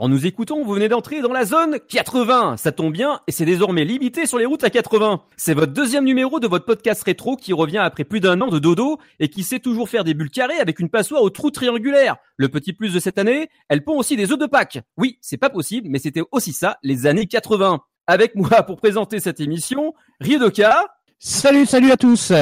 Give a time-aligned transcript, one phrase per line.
[0.00, 2.56] En nous écoutant, vous venez d'entrer dans la zone 80.
[2.56, 5.20] Ça tombe bien, et c'est désormais limité sur les routes à 80.
[5.36, 8.58] C'est votre deuxième numéro de votre podcast rétro qui revient après plus d'un an de
[8.58, 12.16] dodo et qui sait toujours faire des bulles carrées avec une passoire au trou triangulaire.
[12.38, 14.78] Le petit plus de cette année, elle pond aussi des œufs de Pâques.
[14.96, 17.80] Oui, c'est pas possible, mais c'était aussi ça, les années 80.
[18.06, 20.86] Avec moi pour présenter cette émission, Riedoka.
[21.18, 22.32] Salut, salut à tous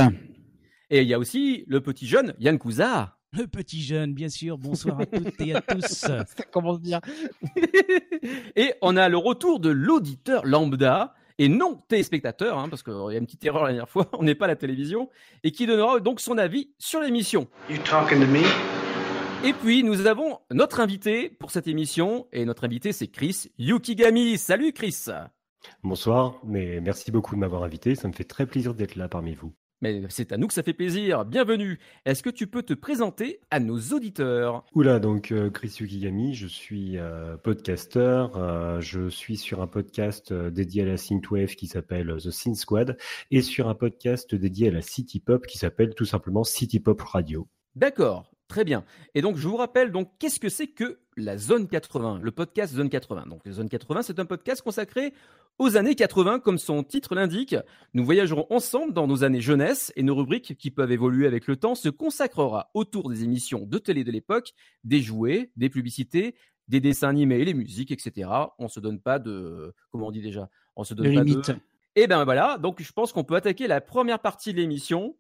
[0.90, 3.08] Et il y a aussi le petit jeune Yann Cousin.
[3.32, 4.56] Le petit jeune, bien sûr.
[4.56, 5.82] Bonsoir à toutes et à tous.
[5.86, 7.00] Ça commence bien.
[8.56, 13.14] et on a le retour de l'auditeur lambda et non téléspectateur, hein, parce qu'il y
[13.14, 15.08] a une petite erreur la dernière fois, on n'est pas à la télévision,
[15.44, 17.48] et qui donnera donc son avis sur l'émission.
[19.44, 24.36] Et puis nous avons notre invité pour cette émission, et notre invité c'est Chris Yukigami.
[24.36, 25.06] Salut Chris
[25.84, 29.34] Bonsoir, mais merci beaucoup de m'avoir invité, ça me fait très plaisir d'être là parmi
[29.34, 29.52] vous.
[29.80, 31.24] Mais c'est à nous que ça fait plaisir.
[31.24, 31.78] Bienvenue.
[32.04, 36.48] Est-ce que tu peux te présenter à nos auditeurs Oula, donc euh, Chris Yukigami, je
[36.48, 38.36] suis euh, podcasteur.
[38.36, 42.98] Euh, je suis sur un podcast dédié à la synthwave qui s'appelle The Synth Squad
[43.30, 47.00] et sur un podcast dédié à la city pop qui s'appelle tout simplement City Pop
[47.00, 47.48] Radio.
[47.76, 48.32] D'accord.
[48.48, 48.84] Très bien.
[49.14, 52.74] Et donc, je vous rappelle, donc, qu'est-ce que c'est que la Zone 80, le podcast
[52.74, 55.12] Zone 80 Donc, Zone 80, c'est un podcast consacré
[55.58, 57.56] aux années 80, comme son titre l'indique.
[57.92, 61.56] Nous voyagerons ensemble dans nos années jeunesse et nos rubriques, qui peuvent évoluer avec le
[61.56, 66.34] temps, se consacrera autour des émissions de télé de l'époque, des jouets, des publicités,
[66.68, 68.30] des dessins animés, les musiques, etc.
[68.58, 70.48] On se donne pas de, comment on dit déjà?
[70.74, 71.52] On se donne pas de...
[71.96, 75.16] Et eh ben voilà, donc je pense qu'on peut attaquer la première partie de l'émission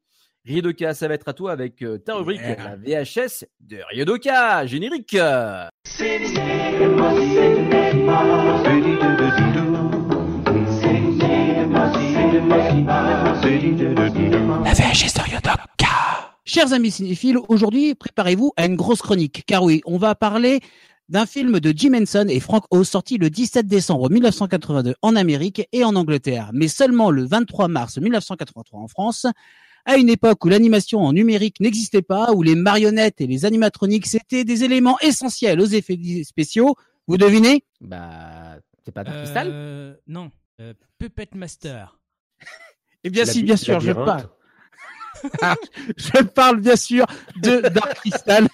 [0.48, 5.12] Ryodoka, ça va être à toi avec euh, ta rubrique la VHS de Ryodoka, générique.
[5.12, 5.70] La
[14.72, 15.58] VHS de Ryodoka.
[16.46, 20.60] Chers amis cinéphiles, aujourd'hui, préparez-vous à une grosse chronique, car oui, on va parler
[21.10, 25.68] d'un film de Jim Henson et Frank Oz sorti le 17 décembre 1982 en Amérique
[25.72, 29.26] et en Angleterre, mais seulement le 23 mars 1983 en France
[29.84, 34.06] à une époque où l'animation en numérique n'existait pas, où les marionnettes et les animatroniques
[34.06, 36.76] c'était des éléments essentiels aux effets spéciaux.
[37.06, 37.64] Vous devinez?
[37.80, 39.48] Bah, c'est pas Dark Crystal?
[39.50, 40.30] Euh, Non,
[40.60, 41.98] euh, Puppet Master.
[43.04, 44.28] eh bien, si, bien sûr, je parle.
[45.96, 47.04] Je parle bien sûr
[47.36, 48.46] de Dark Crystal.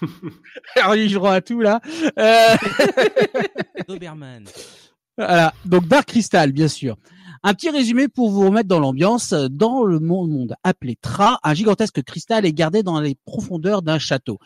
[0.76, 1.80] Alors, je jouera à tout là.
[2.18, 2.56] Euh...
[3.86, 4.44] Doberman.
[5.18, 6.96] Voilà, donc Dark Crystal, bien sûr.
[7.42, 9.32] Un petit résumé pour vous remettre dans l'ambiance.
[9.32, 14.38] Dans le monde appelé Tra, un gigantesque cristal est gardé dans les profondeurs d'un château.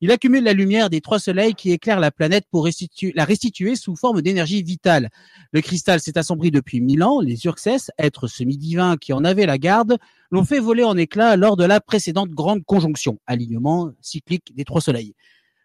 [0.00, 2.66] Il accumule la lumière des trois soleils qui éclairent la planète pour
[3.14, 5.10] la restituer sous forme d'énergie vitale.
[5.52, 7.20] Le cristal s'est assombri depuis mille ans.
[7.20, 9.98] Les Urxes, êtres semi-divins qui en avaient la garde,
[10.32, 14.80] l'ont fait voler en éclats lors de la précédente grande conjonction, alignement cyclique des trois
[14.80, 15.14] soleils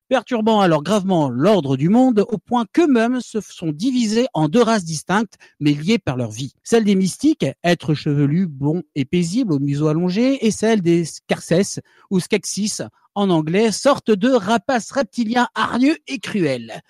[0.07, 4.83] perturbant alors gravement l'ordre du monde au point qu'eux-mêmes se sont divisés en deux races
[4.83, 6.53] distinctes mais liées par leur vie.
[6.63, 11.81] Celle des mystiques, êtres chevelus, bons et paisibles au museau allongé, et celle des scarcès
[12.09, 12.81] ou skexis
[13.15, 16.81] en anglais, sorte de rapaces reptiliens hargneux et cruels.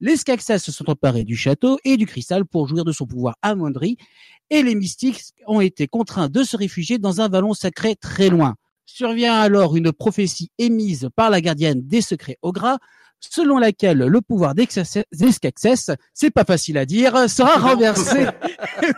[0.00, 3.36] Les Skeksis se sont emparés du château et du cristal pour jouir de son pouvoir
[3.42, 3.96] amoindri,
[4.50, 8.56] et les mystiques ont été contraints de se réfugier dans un vallon sacré très loin.
[8.90, 12.78] Survient alors une prophétie émise par la gardienne des secrets au gras,
[13.20, 18.26] selon laquelle le pouvoir d'Escaxès, c'est pas facile à dire, sera renversé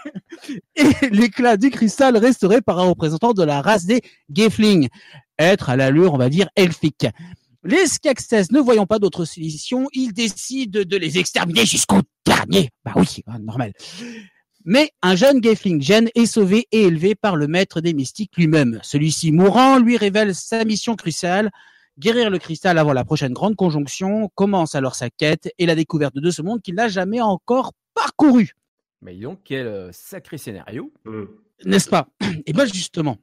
[0.76, 4.00] et l'éclat du cristal restauré par un représentant de la race des
[4.32, 4.88] Gefling,
[5.40, 7.08] être à l'allure, on va dire, elfique.
[7.64, 12.70] Les Skeksis, ne voyant pas d'autre solution, ils décident de les exterminer jusqu'au dernier.
[12.84, 13.72] Bah oui, normal.
[14.64, 18.78] Mais un jeune Gefling Gen est sauvé et élevé par le maître des mystiques lui-même.
[18.82, 21.50] Celui-ci mourant lui révèle sa mission cruciale.
[21.98, 26.16] Guérir le cristal avant la prochaine grande conjonction commence alors sa quête et la découverte
[26.16, 28.52] de ce monde qu'il n'a jamais encore parcouru.
[29.02, 30.92] Mais donc, quel euh, sacré scénario.
[31.04, 31.24] Mm.
[31.64, 32.08] N'est-ce pas?
[32.46, 33.16] Et bien justement,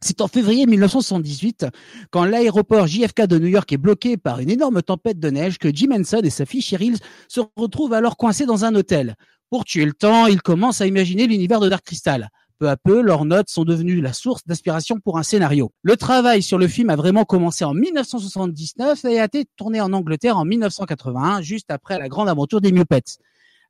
[0.00, 1.66] c'est en février 1978,
[2.10, 5.74] quand l'aéroport JFK de New York est bloqué par une énorme tempête de neige, que
[5.74, 6.96] Jim Henson et sa fille Cheryl
[7.26, 9.16] se retrouvent alors coincés dans un hôtel.
[9.50, 12.28] Pour tuer le temps, ils commencent à imaginer l'univers de Dark Crystal.
[12.58, 15.72] Peu à peu, leurs notes sont devenues la source d'inspiration pour un scénario.
[15.82, 19.94] Le travail sur le film a vraiment commencé en 1979 et a été tourné en
[19.94, 23.16] Angleterre en 1981, juste après la grande aventure des Muppets.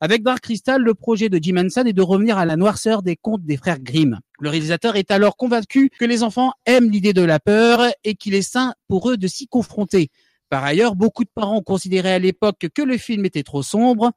[0.01, 3.15] Avec Dark Crystal, le projet de Jim Henson est de revenir à la noirceur des
[3.15, 4.19] contes des frères Grimm.
[4.41, 8.35] Le réalisateur est alors convaincu que les enfants aiment l'idée de la peur et qu'il
[8.35, 10.11] est sain pour eux de s'y confronter.
[10.51, 14.11] Par ailleurs, beaucoup de parents considéraient à l'époque que le film était trop sombre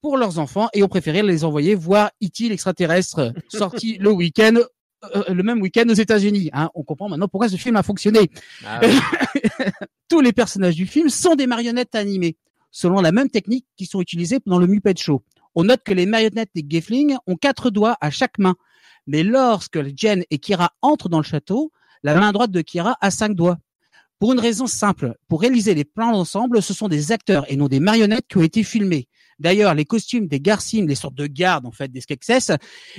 [0.00, 2.48] pour leurs enfants et ont préféré les envoyer voir E.T.
[2.48, 4.54] l'extraterrestre sorti le week-end
[5.14, 6.50] euh, le même week-end aux États-Unis.
[6.52, 6.70] Hein.
[6.74, 8.30] On comprend maintenant pourquoi ce film a fonctionné.
[8.66, 8.80] Ah
[10.08, 12.36] Tous les personnages du film sont des marionnettes animées.
[12.72, 15.22] selon la même technique qui sont utilisées dans le Muppet Show.
[15.54, 18.56] On note que les marionnettes des Gefling ont quatre doigts à chaque main.
[19.06, 21.72] Mais lorsque Jen et Kira entrent dans le château,
[22.02, 23.58] la main droite de Kira a cinq doigts.
[24.18, 27.68] Pour une raison simple, pour réaliser les plans d'ensemble, ce sont des acteurs et non
[27.68, 29.08] des marionnettes qui ont été filmés.
[29.38, 32.52] D'ailleurs, les costumes des Garcimes, les sortes de gardes en fait des Skeksis,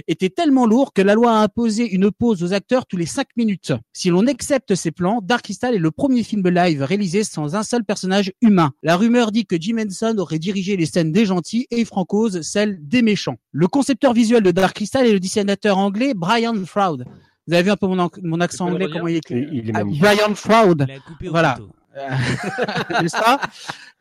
[0.08, 3.28] étaient tellement lourds que la loi a imposé une pause aux acteurs tous les cinq
[3.36, 3.74] minutes.
[3.94, 7.64] Si l'on accepte ces plans, Dark Crystal est le premier film live réalisé sans un
[7.64, 8.72] seul personnage humain.
[8.84, 12.78] La rumeur dit que Jim Henson aurait dirigé les scènes des gentils et Francoise celles
[12.82, 13.38] des méchants.
[13.52, 17.06] Le concepteur visuel de Dark Crystal est le dessinateur anglais Brian Froud.
[17.48, 19.74] Vous avez vu un peu mon, mon accent anglais, comment il est écrit Il, est
[19.76, 19.84] Ah.
[19.84, 20.86] Brian Froud.
[21.22, 21.56] Voilà.
[21.56, 21.72] couteau.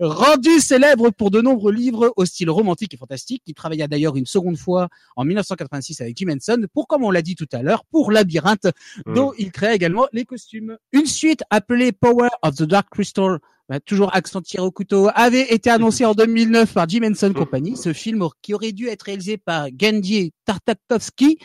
[0.01, 4.27] Rendu célèbre pour de nombreux livres au style romantique et fantastique, il travailla d'ailleurs une
[4.27, 7.85] seconde fois en 1986 avec Jim Henson pour, comme on l'a dit tout à l'heure,
[7.91, 8.69] pour Labyrinthe,
[9.07, 9.15] Mm.
[9.15, 10.77] dont il créa également les costumes.
[10.93, 15.53] Une suite appelée Power of the Dark Crystal, bah, toujours accent tiré au couteau, avait
[15.53, 17.77] été annoncée en 2009 par Jim Henson Company.
[17.77, 21.39] Ce film qui aurait dû être réalisé par Genji Tartakovsky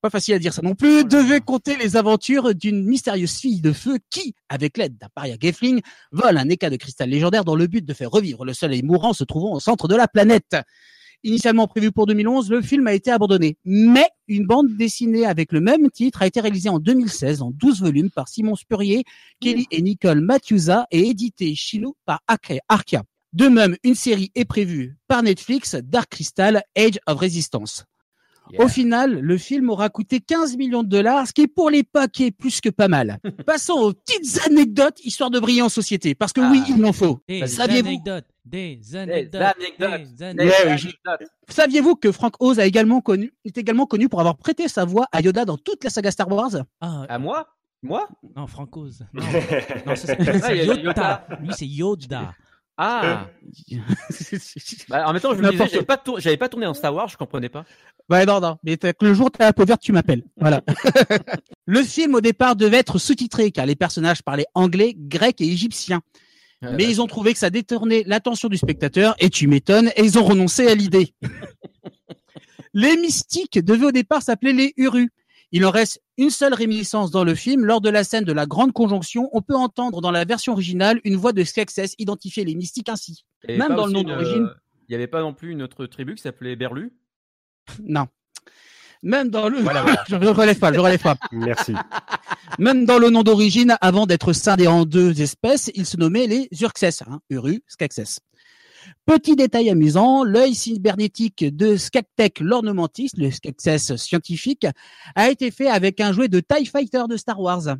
[0.00, 3.60] pas facile à dire ça non plus, Oh devait compter les aventures d'une mystérieuse fille
[3.60, 5.80] de feu qui, avec l'aide d'un paria Gefling,
[6.12, 9.12] vole un éca de cristal légendaire dans le but de faire revivre le soleil mourant
[9.12, 10.56] se trouvant au centre de la planète.
[11.22, 13.58] Initialement prévu pour 2011, le film a été abandonné.
[13.66, 17.82] Mais une bande dessinée avec le même titre a été réalisée en 2016 en 12
[17.82, 19.04] volumes par Simon Spurrier,
[19.38, 23.02] Kelly et Nicole Mathiusa et édité chez nous par Arca- Arcia.
[23.34, 27.84] De même, une série est prévue par Netflix, Dark Crystal, Age of Resistance.
[28.52, 28.64] Yeah.
[28.64, 32.20] Au final, le film aura coûté 15 millions de dollars, ce qui est pour l'époque
[32.20, 33.18] est plus que pas mal.
[33.46, 36.72] Passons aux petites anecdotes, histoire de briller en société, parce que oui, Ah.
[36.76, 37.20] il en faut.
[37.28, 40.00] Des Saviez-vous anecdotes, des Des anecdotes, anecdotes.
[40.02, 40.56] des Des Ouais, anecdotes.
[40.66, 41.28] oui, j'ai- anecdotes.
[41.48, 45.06] Saviez-vous que Frank Oz a également connu, est également connu pour avoir prêté sa voix
[45.12, 46.56] à Yoda dans toute la saga Star Wars?
[46.80, 47.46] Ah, À moi?
[47.82, 48.06] Moi?
[48.36, 49.06] Non, Francose.
[49.14, 49.22] Non,
[49.86, 50.54] non ça, c'est Ah.
[50.54, 51.26] Yoda.
[51.40, 52.34] Lui, c'est Yoda.
[52.82, 53.26] Ah
[54.88, 56.94] bah, En même temps, je me disais, j'avais pas, tour- j'avais pas tourné en Star
[56.94, 57.66] Wars, je comprenais pas.
[58.08, 58.56] Ouais, non, non.
[58.64, 60.24] Mais le jour t'as la peau verte, tu m'appelles.
[60.38, 60.62] Voilà.
[61.66, 66.00] le film, au départ, devait être sous-titré, car les personnages parlaient anglais, grec et égyptien.
[66.62, 69.90] Ouais, Mais bah, ils ont trouvé que ça détournait l'attention du spectateur, et tu m'étonnes,
[69.94, 71.12] et ils ont renoncé à l'idée.
[72.72, 75.10] les mystiques devaient au départ s'appeler les Urus.
[75.52, 77.64] Il en reste une seule réminiscence dans le film.
[77.64, 81.00] Lors de la scène de la Grande Conjonction, on peut entendre dans la version originale
[81.04, 83.24] une voix de Skeksis identifier les mystiques ainsi.
[83.48, 84.48] même dans le nom d'origine.
[84.88, 86.92] Il n'y avait pas non plus une autre tribu qui s'appelait Berlu?
[87.84, 88.06] Non.
[89.02, 89.58] Même dans le,
[90.08, 91.16] je ne relève pas, je relève pas.
[91.32, 91.74] Merci.
[92.58, 96.48] Même dans le nom d'origine, avant d'être scindé en deux espèces, ils se nommaient les
[96.60, 98.18] Urxes, hein, Uru, Skeksis.
[99.06, 104.66] Petit détail amusant, l'œil cybernétique de Skektek l'ornementiste, le Skeksis scientifique,
[105.14, 107.76] a été fait avec un jouet de TIE Fighter de Star Wars.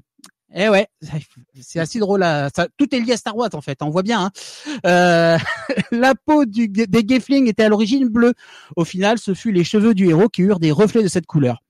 [0.52, 0.88] Eh ouais,
[1.60, 2.22] c'est assez drôle.
[2.24, 4.24] à- ça- tout est lié à Star Wars en fait, on voit bien.
[4.24, 4.30] hein.
[4.86, 5.38] Euh,
[5.92, 6.68] la peau des
[7.08, 8.34] Gefling était à l'origine bleue.
[8.76, 11.62] Au final, ce fut les cheveux du héros qui eurent des reflets de cette couleur.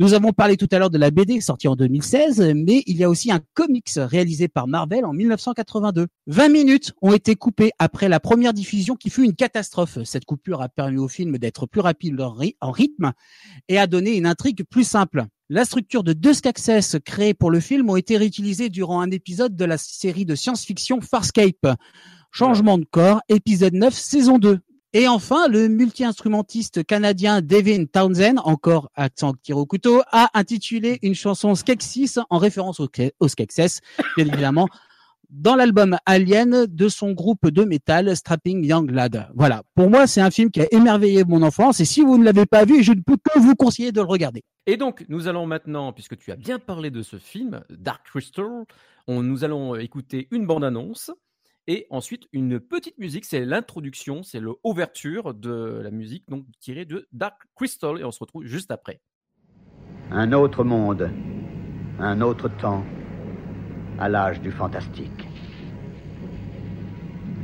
[0.00, 3.02] Nous avons parlé tout à l'heure de la BD sortie en 2016, mais il y
[3.02, 6.06] a aussi un comics réalisé par Marvel en 1982.
[6.28, 9.98] 20 minutes ont été coupées après la première diffusion qui fut une catastrophe.
[10.04, 13.10] Cette coupure a permis au film d'être plus rapide en ry- en rythme
[13.68, 15.24] et a donné une intrigue plus simple.
[15.48, 19.56] La structure de deux Skeksis créés pour le film ont été réutilisées durant un épisode
[19.56, 21.66] de la série de science-fiction Farscape.
[22.30, 24.60] Changement de corps, épisode 9, saison 2.
[24.94, 29.66] Et enfin, le multi-instrumentiste canadien Devin Townsend, encore accent tiré au
[30.12, 32.88] a intitulé une chanson Skeksis en référence au,
[33.20, 33.80] au Skeksis,
[34.16, 34.66] bien évidemment,
[35.28, 39.28] dans l'album Alien de son groupe de métal Strapping Young Lad.
[39.34, 39.62] Voilà.
[39.74, 42.46] Pour moi, c'est un film qui a émerveillé mon enfance et si vous ne l'avez
[42.46, 44.42] pas vu, je ne peux que vous conseiller de le regarder.
[44.66, 48.64] Et donc, nous allons maintenant, puisque tu as bien parlé de ce film, Dark Crystal,
[49.06, 51.10] nous allons écouter une bande-annonce
[51.68, 57.06] et ensuite une petite musique, c'est l'introduction, c'est l'ouverture de la musique donc tirée de
[57.12, 59.00] Dark Crystal et on se retrouve juste après.
[60.10, 61.10] Un autre monde,
[62.00, 62.84] un autre temps,
[63.98, 65.28] à l'âge du fantastique.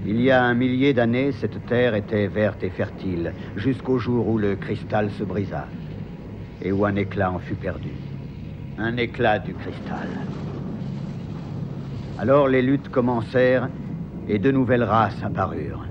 [0.06, 4.38] Il y a un millier d'années, cette terre était verte et fertile, jusqu'au jour où
[4.38, 5.68] le cristal se brisa
[6.62, 7.90] et où un éclat en fut perdu.
[8.78, 10.08] Un éclat du cristal.
[12.18, 13.68] Alors les luttes commencèrent
[14.28, 15.86] et de nouvelles races apparurent.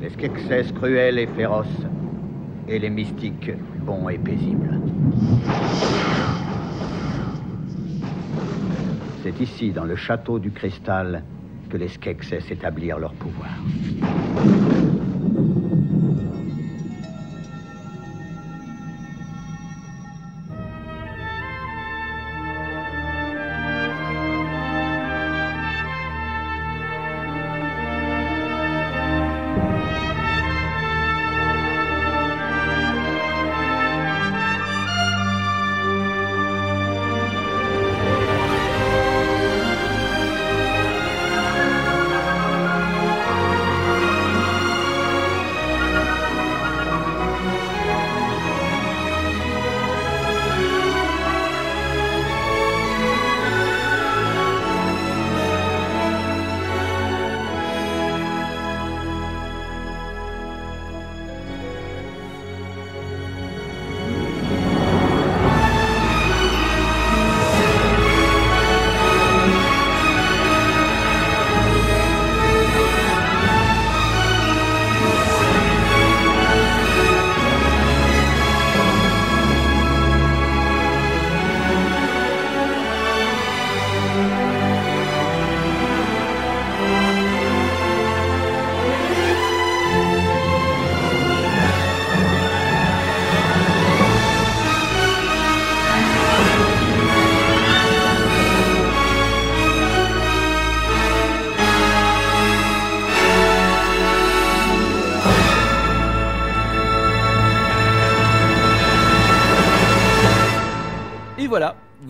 [0.00, 1.86] Les Skeksis cruels et féroces
[2.68, 3.52] et les mystiques
[3.84, 4.80] bons et paisibles.
[9.22, 11.22] C'est ici, dans le château du cristal,
[11.70, 13.50] que les Skeksis établirent leur pouvoir.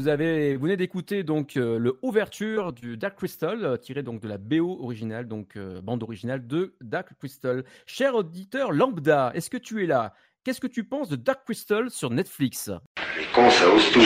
[0.04, 4.20] Vous avez, vous venez d'écouter donc euh, le ouverture du Dark Crystal, euh, tiré donc
[4.20, 7.64] de la BO originale, donc euh, bande originale de Dark Crystal.
[7.86, 10.12] Cher auditeur lambda, est-ce que tu es là?
[10.44, 12.70] Qu'est-ce que tu penses de Dark Crystal sur Netflix?
[13.16, 14.02] Les cons, ça ose tout.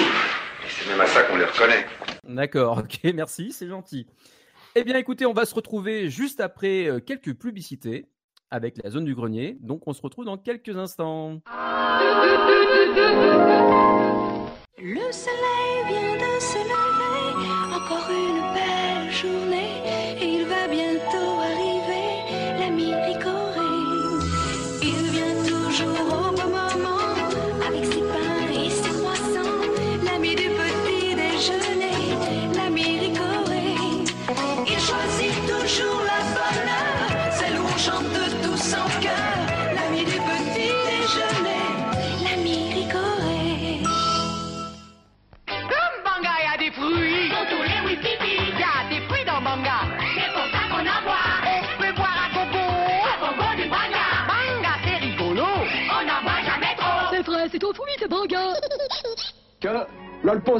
[0.69, 1.85] C'est même à ça qu'on les reconnaît.
[2.23, 4.07] D'accord, ok, merci, c'est gentil.
[4.77, 8.07] Eh bien, écoutez, on va se retrouver juste après euh, quelques publicités
[8.53, 9.59] avec la zone du grenier.
[9.63, 11.41] Donc, on se retrouve dans quelques instants.
[14.81, 18.98] Le soleil vient de se lever, encore une belle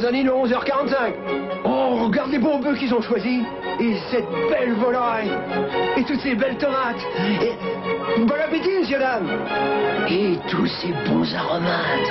[0.09, 1.15] Ponzani, le 11h45.
[1.65, 3.43] Oh, regarde les bons bœufs qu'ils ont choisis.
[3.79, 5.31] Et cette belle volaille.
[5.99, 6.97] Et toutes ces belles tomates.
[7.43, 9.29] Et bon appétit, monsieur, dame.
[10.09, 12.09] Et tous ces bons aromates.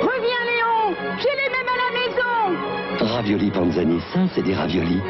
[0.00, 5.00] Reviens Léon J'ai les mêmes à la maison Ravioli Panzani, ça, c'est des raviolis.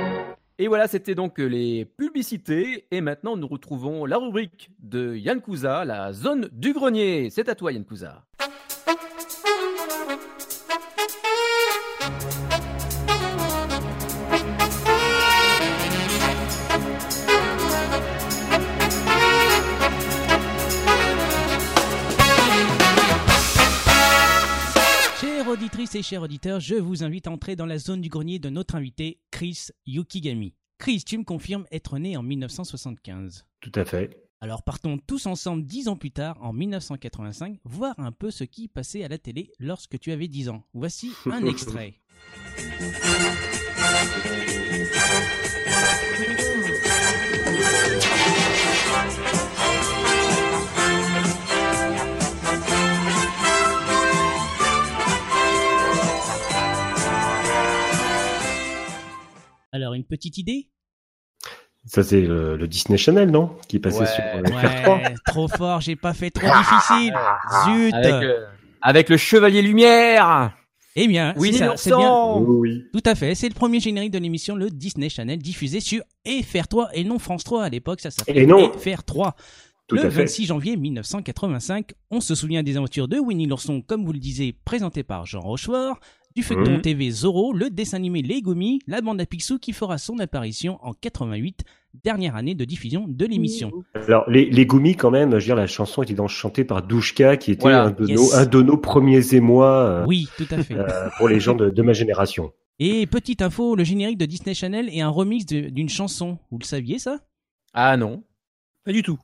[0.59, 2.87] Et voilà, c'était donc les publicités.
[2.91, 7.29] Et maintenant, nous retrouvons la rubrique de Yann Kouza, la zone du grenier.
[7.31, 8.25] C'est à toi, Yann Kouza.
[25.67, 28.49] Auditrices et chers auditeurs, je vous invite à entrer dans la zone du grenier de
[28.49, 30.55] notre invité, Chris Yukigami.
[30.79, 33.45] Chris, tu me confirmes être né en 1975.
[33.61, 34.29] Tout à fait.
[34.41, 38.69] Alors partons tous ensemble dix ans plus tard, en 1985, voir un peu ce qui
[38.69, 40.63] passait à la télé lorsque tu avais 10 ans.
[40.73, 41.99] Voici un extrait.
[59.73, 60.69] Alors une petite idée?
[61.85, 63.57] Ça, c'est le, le Disney Channel, non?
[63.69, 64.07] Qui passait Ouais.
[64.07, 65.03] sur euh, FR3.
[65.05, 67.15] Ouais, trop fort, j'ai pas fait trop difficile.
[67.65, 68.45] Zut Avec, euh,
[68.83, 70.53] avec le Chevalier Lumière
[70.97, 72.35] Eh bien, Oui, c'est bien.
[72.39, 72.85] Oui, oui.
[72.93, 76.89] Tout à fait, c'est le premier générique de l'émission le Disney Channel diffusé sur FR3
[76.95, 78.69] et non France 3 à l'époque, ça s'appelait Et non.
[78.73, 79.33] FR3.
[79.87, 80.23] Tout le à fait.
[80.23, 84.53] 26 janvier 1985, on se souvient des aventures de Winnie l'ourson, comme vous le disiez,
[84.65, 86.01] présenté par Jean Rochefort,
[86.37, 86.81] du feuilleton Mhm.
[86.83, 90.79] TV Zorro, le dessin animé Les Gomis, la bande à Picsou qui fera son apparition
[90.83, 91.65] en 88,
[92.05, 93.73] dernière année de diffusion de l'émission.
[93.95, 97.39] Alors, les, les quand même, je veux dire, la chanson était donc chantée par Douchka,
[97.39, 97.85] qui était Voilà.
[97.85, 98.17] un, de Yes.
[98.21, 100.75] nos, un de nos premiers émois euh, Oui, tout à fait.
[100.75, 102.53] euh, pour les gens de, de ma génération.
[102.79, 106.39] Et petite info, le générique de Disney Channel est un remix d'une chanson.
[106.51, 107.21] Vous le saviez ça?
[107.73, 108.23] Ah non.
[108.85, 109.19] Pas du tout.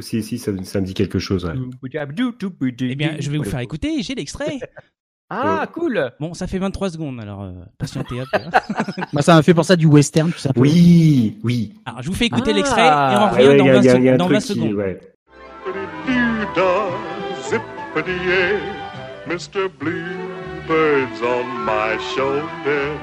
[0.00, 1.44] Si, si, ça, ça me dit quelque chose.
[1.44, 1.54] ouais.
[2.80, 4.60] Eh bien, je vais vous faire écouter, j'ai l'extrait.
[5.34, 8.38] Ah, cool Bon, ça fait 23 secondes, alors euh, patientez un peu.
[8.44, 8.50] hein.
[9.12, 10.50] Bah, ça m'a fait penser à du western, tout ça.
[10.56, 11.72] Oui, oui.
[11.86, 12.56] Alors, je vous fais écouter Ah.
[12.56, 14.36] l'extrait et on Ouais, revient ouais, dans a- 20, il y a- un dans truc
[14.38, 14.74] 20 qui- secondes.
[14.74, 15.00] ouais.
[17.48, 18.58] zippity-yay,
[19.26, 19.68] Mr.
[19.78, 22.96] Bluebird's on my shoulder.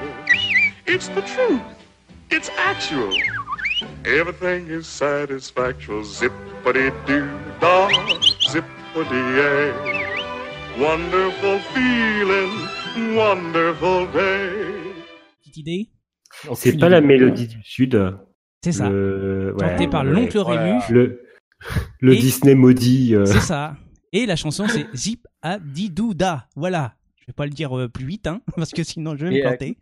[0.86, 1.60] It's the truth.
[2.30, 3.10] It's actual.
[4.04, 6.02] Everything is satisfactual.
[6.04, 7.88] Zippity-doo-dah,
[8.50, 9.99] zippity-yay.
[10.78, 14.92] Wonderful feeling, wonderful day.
[15.40, 15.88] Petite idée
[16.54, 18.16] C'est pas la mélodie du Sud.
[18.64, 18.88] C'est ça.
[18.88, 19.54] Le...
[19.58, 20.10] ouais, par ouais.
[20.10, 20.80] l'oncle Rému.
[20.90, 21.22] Le,
[22.00, 23.14] le Et- Disney maudit.
[23.14, 23.76] euh, C'est ça.
[24.12, 26.48] Et la chanson, c'est Zip a Didouda.
[26.56, 26.94] Voilà.
[27.20, 29.40] Je vais pas le dire euh, plus vite, hein, parce que sinon je vais Et,
[29.40, 29.76] me euh, planter.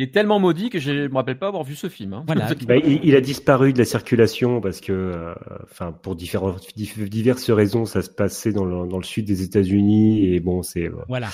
[0.00, 2.12] Il est tellement maudit que je me rappelle pas avoir vu ce film.
[2.12, 2.22] hein.
[2.24, 2.48] Voilà.
[2.68, 7.08] bah, il, il a disparu de la circulation parce que, euh, enfin, pour différentes, dif-
[7.08, 10.84] diverses raisons, ça se passait dans le, dans le sud des États-Unis et bon, c'est
[10.86, 11.28] euh, Voilà.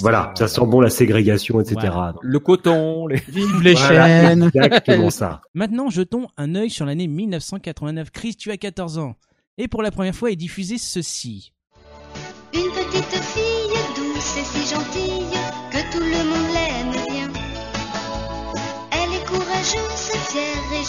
[0.00, 1.76] voilà, ça sent bon la ségrégation, etc.
[1.80, 2.14] Voilà.
[2.20, 3.16] Le coton, les...
[3.28, 4.50] Vive les Voilà, chaînes.
[4.54, 5.40] exactement ça.
[5.54, 8.10] Maintenant, jetons un œil sur l'année 1989.
[8.10, 9.14] Chris, tu as 14 ans.
[9.56, 11.54] Et pour la première fois est diffusé ceci.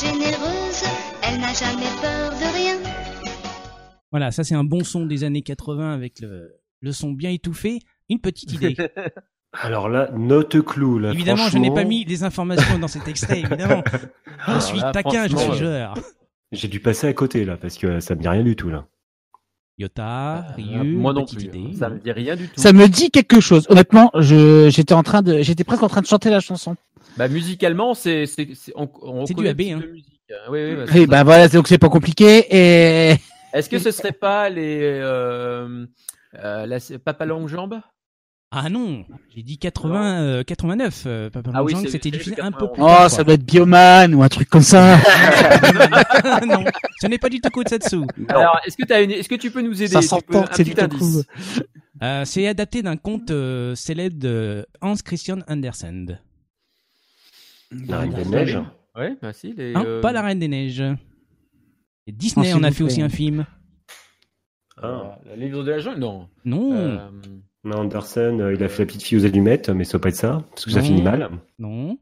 [0.02, 0.84] Généreuse.
[1.24, 2.78] Elle n'a jamais peur de rien.
[4.12, 7.80] Voilà, ça c'est un bon son des années 80 avec le, le son bien étouffé.
[8.10, 8.76] Une petite idée.
[9.54, 11.12] Alors là, note clou là.
[11.12, 13.84] Évidemment, je n'ai pas mis les informations dans cet extrait, évidemment.
[14.48, 15.94] Je Alors suis là, taquin, je suis euh, joueur.
[16.52, 18.88] J'ai dû passer à côté là parce que ça me dit rien du tout là.
[19.78, 21.60] Yota, Euh, Ryu, moi non petite plus.
[21.60, 21.74] idée.
[21.78, 22.60] Ça me dit rien du tout.
[22.60, 23.68] Ça me dit quelque chose.
[23.70, 26.76] Honnêtement, je j'étais en train de, j'étais presque en train de chanter la chanson.
[27.18, 29.80] Bah, musicalement, c'est c'est c'est on, on C'est du AB, hein.
[29.80, 30.22] de musique.
[30.50, 32.46] Oui, oui, bah, Et c'est bah voilà, donc c'est pas compliqué.
[32.50, 33.16] Et
[33.54, 35.86] Est-ce que ce serait pas les euh,
[36.36, 37.82] euh, la, Papa Longue Jambe
[38.52, 39.04] Ah non,
[39.36, 41.04] j'ai dit 80, euh, 89.
[41.06, 42.74] euh, Papa Ah oui, c'était diffusé un peu 91.
[42.74, 43.12] plus oh, tard.
[43.12, 44.98] ça doit être Bioman ou un truc comme ça.
[46.48, 46.64] non,
[47.02, 48.04] ce n'est pas du tout Kutsatsu.
[48.30, 50.74] Alors, est-ce que t'as une est-ce que tu peux nous aider Ça s'entend, c'est du
[50.80, 51.26] indice.
[52.04, 56.20] Euh, c'est adapté d'un conte euh, célèbre de Hans Christian Andersen.
[57.88, 58.60] La Reine des Neiges.
[58.96, 60.84] Ouais, bah si, les, Hein, euh, Pas la Reine des Neiges.
[62.08, 63.46] Et Disney en a fait aussi un film.
[64.84, 66.30] euh, le livre de la jungle Non.
[66.46, 67.10] Non, Euh,
[67.64, 70.10] Non, Anderson, euh, il a fait la petite fille aux allumettes, mais ça va pas
[70.10, 70.86] être ça parce que ça Non.
[70.86, 71.30] finit mal.
[71.60, 71.98] non.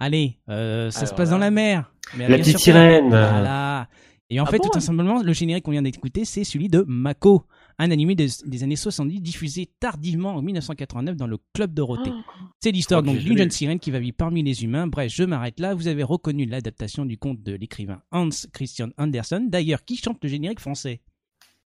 [0.00, 1.34] Allez, euh, ça se passe là.
[1.34, 1.90] dans la mer.
[2.16, 3.08] Mais La petite sirène.
[3.08, 3.88] Voilà.
[4.30, 4.68] Et en Ah fait, bon?
[4.72, 7.42] tout simplement, le générique qu'on vient d'écouter, c'est celui de Mako,
[7.78, 12.10] un animé des, des années 70 diffusé tardivement en 1989 dans le Club Dorothée.
[12.60, 14.86] C'est l'histoire donc d'une jeune sirène qui va vivre parmi les humains.
[14.88, 15.74] Bref, je m'arrête là.
[15.74, 19.48] Vous avez reconnu l'adaptation du conte de l'écrivain Hans Christian Andersen.
[19.48, 21.00] D'ailleurs, qui chante le générique français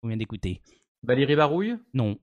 [0.01, 0.61] On vient d'écouter.
[1.03, 1.75] Valérie Barouille?
[1.93, 2.17] Non.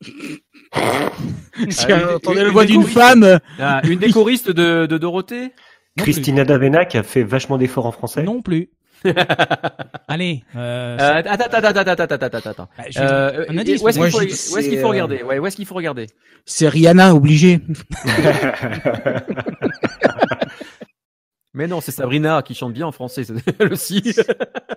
[0.02, 3.40] J'ai Ah, la voix d'une femme.
[3.58, 5.52] Ah, Une des choristes de, de Dorothée?
[5.96, 8.22] Non Christina D'Avena qui a fait vachement d'efforts en français?
[8.22, 8.70] Non plus.
[10.08, 10.42] Allez.
[10.56, 12.68] Euh, Euh, Attends, attends, attends, attends, attends, attends, attends.
[12.76, 13.82] bah, Euh, un et- indice.
[13.82, 15.74] Où est-ce qu'il faut, est-ce qu'il c'est, faut euh, regarder Ouais, où est-ce qu'il faut
[15.74, 16.06] regarder
[16.44, 17.60] C'est Rihanna, obligé.
[21.54, 24.02] Mais non, c'est Sabrina qui chante bien en français, c'est elle aussi.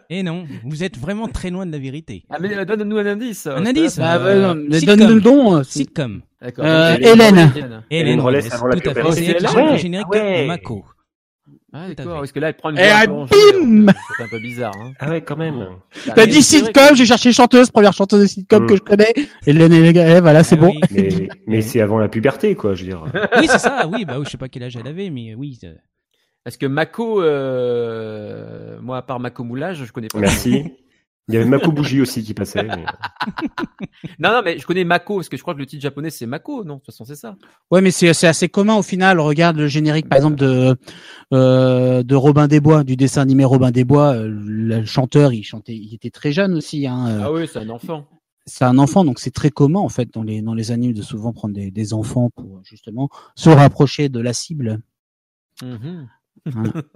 [0.09, 2.23] Et non, vous êtes vraiment très loin de la vérité.
[2.29, 3.45] ah mais euh, donne-nous un indice.
[3.45, 4.95] Un indice Bah, Euh, sitcom.
[4.97, 5.55] donne-nous le don.
[5.57, 6.21] euh, c'est- Sitcom.
[6.59, 7.51] Euh, Hélène.
[7.55, 7.83] Hélène.
[7.91, 9.11] Hélène Wallace, avant la tout à fait.
[9.11, 10.41] C'est elle qui chante le ouais, générique ah ouais.
[10.43, 10.85] de Mako.
[11.73, 13.31] Ah d'accord, parce que là elle prend une Et voix ah, plongée,
[13.63, 14.73] bim C'est un peu bizarre.
[14.77, 14.91] Hein.
[14.99, 15.57] Ah ouais, quand même.
[15.59, 18.67] Bah, T'as mais dit sitcom, que- j'ai cherché chanteuse, première chanteuse de sitcom Mm.
[18.67, 19.13] que je connais.
[19.47, 20.73] Hélène et les gars, voilà, c'est Ah bon.
[20.75, 20.79] oui.
[20.91, 23.05] Mais, mais c'est avant la puberté, quoi, je veux dire.
[23.39, 25.57] Oui, c'est ça, oui, bah oui, je sais pas quel âge elle avait, mais oui.
[26.43, 28.79] Parce que Mako, euh...
[28.81, 30.19] moi à part Mako Moulage, je connais pas.
[30.19, 30.63] Merci.
[31.27, 32.63] Il y avait Mako Bougie aussi qui passait.
[32.63, 32.83] mais-
[34.19, 36.25] Non, non, mais je connais Mako parce que je crois que le titre japonais c'est
[36.25, 36.75] Mako, non?
[36.75, 37.35] De toute façon c'est ça.
[37.69, 39.19] Ouais, mais c'est c'est assez commun au final.
[39.19, 40.75] Regarde le générique, par exemple de
[41.33, 44.13] euh, de Robin des Bois, du dessin animé Robin des Bois.
[44.15, 46.87] euh, Le chanteur, il chantait, il était très jeune aussi.
[46.87, 47.07] Hein.
[47.07, 48.07] euh, Ah oui, c'est un enfant.
[48.47, 51.03] C'est un enfant, donc c'est très commun en fait dans les dans les animes de
[51.03, 54.79] souvent prendre des, des enfants pour justement se rapprocher de la cible.
[55.61, 56.07] Mhm.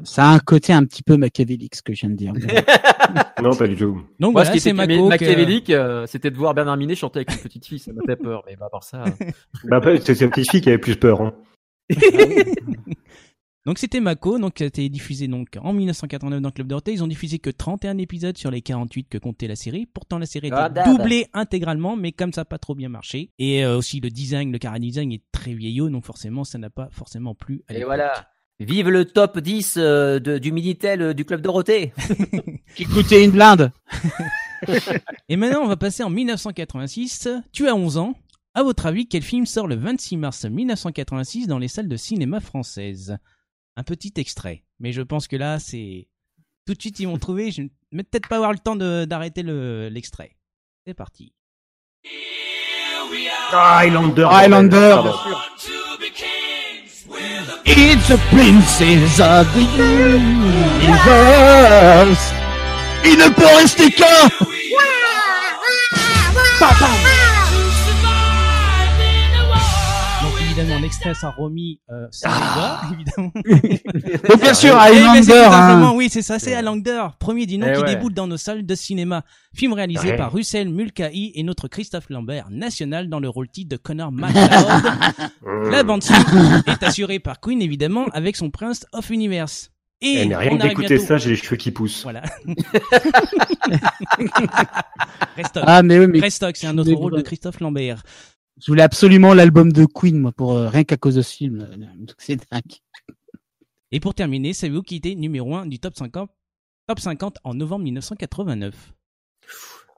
[0.04, 2.34] Ça a un côté un petit peu machiavélique, ce que je viens de dire.
[3.44, 4.02] Non, pas du tout.
[4.20, 7.20] Donc Moi, voilà, ce qui c'est était machiavélique, euh, c'était de voir Bernard Minet chanter
[7.20, 9.04] avec une petite fille, ça m'a fait peur, mais bah, à part ça.
[9.04, 9.12] euh,
[9.66, 11.22] Bah, c'est sa petite fille qui avait plus peur.
[11.22, 11.34] Hein.
[13.66, 16.94] Donc c'était Mako, donc qui a été diffusé donc en 1989 dans le Club Dorothée.
[16.94, 19.88] Ils ont diffusé que 31 épisodes sur les 48 que comptait la série.
[19.88, 23.32] Pourtant la série était Ah, doublée intégralement, mais comme ça n'a pas trop bien marché.
[23.40, 26.70] Et euh, aussi le design, le cara design est très vieillot, donc forcément ça n'a
[26.70, 27.64] pas forcément plu.
[27.68, 28.28] À Et voilà.
[28.60, 31.94] Vive le top 10 euh, de, du Minitel euh, du Club Dorothée.
[32.76, 33.72] Qui coûtait une blinde.
[35.30, 37.28] Et maintenant, on va passer en 1986.
[37.52, 38.14] Tu as 11 ans.
[38.54, 42.40] À votre avis, quel film sort le 26 mars 1986 dans les salles de cinéma
[42.40, 43.18] françaises?
[43.76, 44.64] Un petit extrait.
[44.80, 46.08] Mais je pense que là, c'est...
[46.66, 47.52] Tout de suite, ils vont trouver.
[47.52, 50.32] Je vais peut-être pas avoir le temps de- d'arrêter le- l'extrait.
[50.88, 51.34] c'est parti.
[53.52, 54.28] Highlander.
[54.32, 55.02] Highlander.
[57.68, 59.62] It's a princess of the
[60.82, 61.06] universe.
[63.04, 63.90] Il ne peut rester
[70.66, 73.32] Donc évidemment, l'extrait sera remis euh, sans voix, évidemment.
[74.30, 75.22] Donc bien sûr, Eh Highlander.
[75.24, 75.94] simplement, hein.
[75.96, 77.96] oui, c'est ça, c'est Highlander, premier du nom Eh qui ouais.
[77.96, 79.24] déboule dans nos salles de cinéma.
[79.54, 80.18] Film réalisé Ouais.
[80.18, 84.50] par Russell Mulcahy et notre Christophe Lambert, national dans le rôle titre de Connor McLeod.
[85.72, 86.14] La bande son
[86.68, 89.72] est assurée par Queen, évidemment, avec son Prince of Universe.
[90.02, 92.04] Et Eh, mais rien que d'écouter ça, j'ai les cheveux qui poussent.
[92.04, 92.22] Voilà.
[95.38, 95.64] Restock.
[95.66, 98.04] Ah mais oui, mais Restock, c'est un autre rôle de Christophe Lambert.
[98.62, 101.68] Je voulais absolument l'album de Queen, moi, pour euh, rien qu'à cause de ce film.
[101.98, 102.62] Donc, C'est dingue.
[103.92, 106.30] Et pour terminer, savez-vous qui était numéro 1 du top 50,
[106.88, 108.94] top 50 en novembre 1989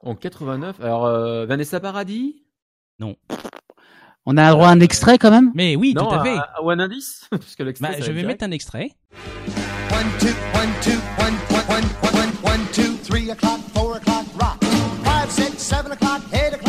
[0.02, 0.80] En 89.
[0.80, 2.44] Alors, euh, Vanessa Paradis?
[4.26, 5.50] On a droit à un extrait quand même?
[5.54, 6.36] Mais oui, Non, tout à fait.
[6.36, 7.26] un- Ou un indice?
[7.30, 8.28] Parce que l'extrait, Bah, je va vais direct.
[8.28, 8.90] mettre un extrait.
[9.90, 14.26] One, two, one, two, one, one, one, one, one, one, two, three o'clock, four o'clock,
[14.38, 14.62] rock.
[15.02, 16.67] Five, six, seven o'clock, eight o'clock,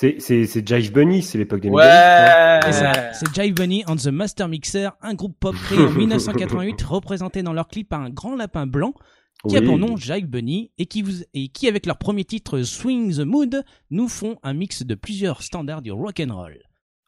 [0.00, 1.82] C'est c'est c'est Jive Bunny, c'est l'époque des Ouais.
[1.82, 2.72] mégalis,
[3.14, 7.52] C'est Jive Bunny and the Master Mixer, un groupe pop créé en 1988, représenté dans
[7.52, 8.94] leur clip par un grand lapin blanc,
[9.48, 12.62] qui a pour nom Jive Bunny, et qui, vous, et qui, avec leur premier titre
[12.62, 16.56] Swing the Mood, nous font un mix de plusieurs standards du rock and roll.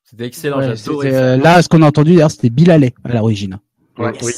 [0.02, 0.74] C'était excellent, Ouais,
[1.14, 3.60] euh, là, ce qu'on a entendu d'ailleurs, c'était Bill Haley à l'origine.
[3.98, 4.32] Ouais, oui.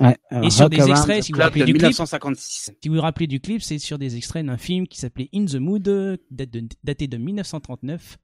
[0.00, 1.82] Ouais, Et sur des extraits, si the vous vous rappelez du clip.
[1.84, 2.72] 1956.
[2.82, 5.46] Si vous vous rappelez du clip, c'est sur des extraits d'un film qui s'appelait In
[5.46, 5.82] the Mood,
[6.30, 8.18] date de- daté de 1939.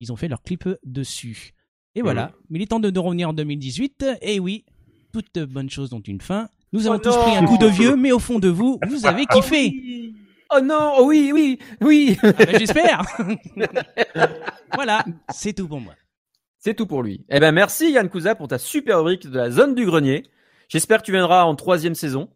[0.00, 1.52] Ils ont fait leur clip dessus.
[1.96, 2.32] Et voilà.
[2.48, 4.04] Mais il est temps de, de revenir en 2018.
[4.22, 4.64] Et oui,
[5.12, 6.48] toute bonne chose dont une fin.
[6.72, 8.78] Nous avons Oh tous non pris un coup de vieux, mais au fond de vous,
[8.88, 9.74] vous avez kiffé.
[10.54, 12.16] Oh non, oh oui, oui, oui.
[12.22, 13.02] Ah bah, J'espère.
[14.74, 15.94] voilà, c'est tout pour moi.
[16.58, 17.24] C'est tout pour lui.
[17.30, 20.24] Eh ben merci Yann Cousa pour ta super rubrique de la zone du grenier.
[20.70, 22.28] J'espère que tu viendras en troisième saison.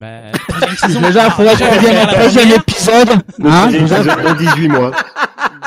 [0.00, 1.00] Bah, troisième saison.
[1.00, 3.08] Déjà, il qu'on revienne au troisième épisode.
[3.44, 4.04] Hein, déjà.
[4.04, 4.92] Dans 18 mois.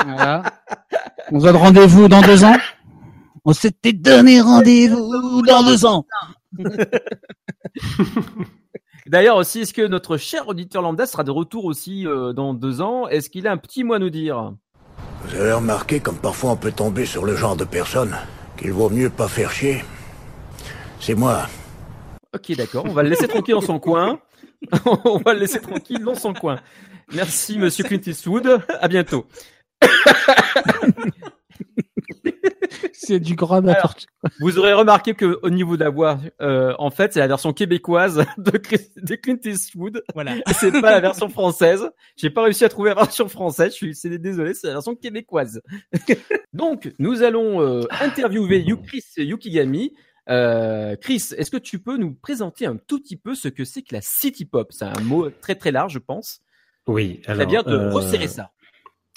[0.05, 0.43] Voilà.
[1.31, 2.55] On se donne rendez-vous dans deux ans.
[3.43, 6.05] On s'était donné rendez-vous dans deux ans.
[9.05, 12.79] D'ailleurs aussi, est-ce que notre cher auditeur lambda sera de retour aussi euh, dans deux
[12.79, 13.09] ans?
[13.09, 14.53] Est-ce qu'il a un petit mot à nous dire?
[15.25, 18.15] Vous avez remarqué comme parfois on peut tomber sur le genre de personne
[18.57, 19.83] qu'il vaut mieux pas faire chier
[21.01, 21.47] C'est moi.
[22.35, 22.85] Ok, d'accord.
[22.87, 24.19] On va le laisser tranquille dans son coin.
[25.05, 26.59] On va le laisser tranquille dans son coin.
[27.13, 28.59] Merci, monsieur Clint Eastwood.
[28.79, 29.25] À bientôt.
[32.93, 34.29] C'est du grand n'importe quoi.
[34.39, 37.53] Vous aurez remarqué que au niveau de la voix, euh, en fait, c'est la version
[37.53, 40.03] québécoise de, Chris- de Clint Eastwood.
[40.13, 40.35] Voilà.
[40.59, 41.89] C'est pas la version française.
[42.15, 43.71] J'ai pas réussi à trouver la version française.
[43.71, 45.61] Je suis c'est- désolé, c'est la version québécoise.
[46.53, 49.93] Donc, nous allons euh, interviewer Yu- Chris Yukigami.
[50.29, 53.81] Euh, Chris, est-ce que tu peux nous présenter un tout petit peu ce que c'est
[53.81, 54.67] que la city pop?
[54.71, 56.41] C'est un mot très très large, je pense.
[56.87, 57.21] Oui.
[57.23, 58.51] Très Alors, bien de euh, resserrer ça.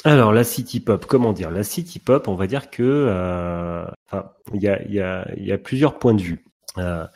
[0.05, 1.51] Alors la city pop, comment dire?
[1.51, 5.29] La city pop, on va dire que, euh, enfin, il y a, il y a,
[5.37, 6.45] il y a plusieurs points de vue.
[6.79, 7.07] Euh,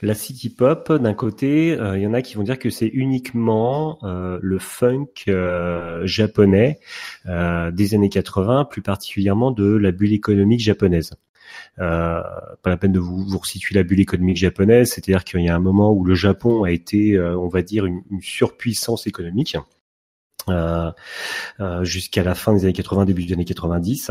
[0.00, 2.86] la city pop, d'un côté, euh, il y en a qui vont dire que c'est
[2.86, 6.78] uniquement euh, le funk euh, japonais
[7.26, 11.12] euh, des années 80, plus particulièrement de la bulle économique japonaise.
[11.78, 12.22] Euh,
[12.62, 15.54] pas la peine de vous, vous resituer la bulle économique japonaise, c'est-à-dire qu'il y a
[15.54, 19.56] un moment où le Japon a été, euh, on va dire, une, une surpuissance économique.
[20.48, 20.90] Euh,
[21.60, 24.10] euh, jusqu'à la fin des années 80, début des années 90,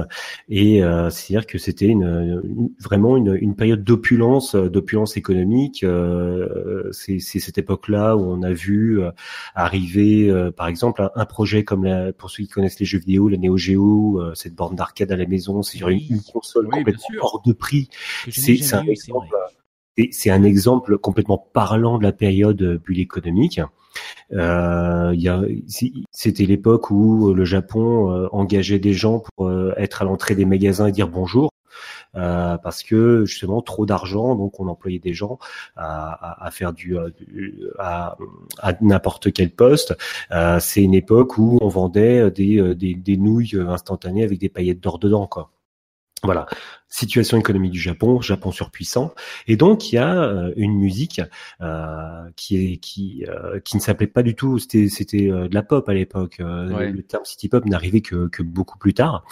[0.50, 5.84] et euh, c'est-à-dire que c'était une, une- vraiment une, une période d'opulence, euh, d'opulence économique.
[5.84, 9.02] Euh, c'est cette époque-là où on a vu
[9.56, 13.00] arriver, euh, par exemple, un, un projet comme la, pour ceux qui connaissent les jeux
[13.00, 16.08] vidéo, la Neo Geo, euh, cette borne d'arcade à la maison, c'est Oui.
[16.10, 17.89] une, console Oui, complètement hors de prix.
[18.30, 19.28] C'est un eu, exemple.
[20.12, 23.60] c'est- un exemple complètement parlant de la période bulle économique.
[24.34, 25.15] Euh,
[26.12, 30.45] C'était l'époque où le Japon euh, engageait des gens pour euh, être à l'entrée des
[30.45, 31.51] magasins et dire bonjour.
[32.15, 35.39] euh, parce que justement trop d'argent, donc on employait des gens
[35.75, 37.10] à, faire du, euh,
[37.80, 38.17] à,
[38.82, 39.95] n'importe quel poste.
[40.32, 44.49] Euh, c'est une époque où on vendait des, euh, des, des nouilles instantanées avec des
[44.49, 45.51] paillettes d'or dedans, quoi.
[46.23, 46.45] Voilà,
[46.91, 49.13] situation économique du Japon, Japon surpuissant,
[49.47, 51.21] et donc il y a euh, une musique
[51.62, 55.56] euh, qui est qui euh, qui ne s'appelait pas du tout, c'était c'était euh, de
[55.56, 56.38] la pop à l'époque.
[56.41, 56.91] Euh, Ouais.
[56.91, 59.23] Le terme city pop n'arrivait que que beaucoup plus tard.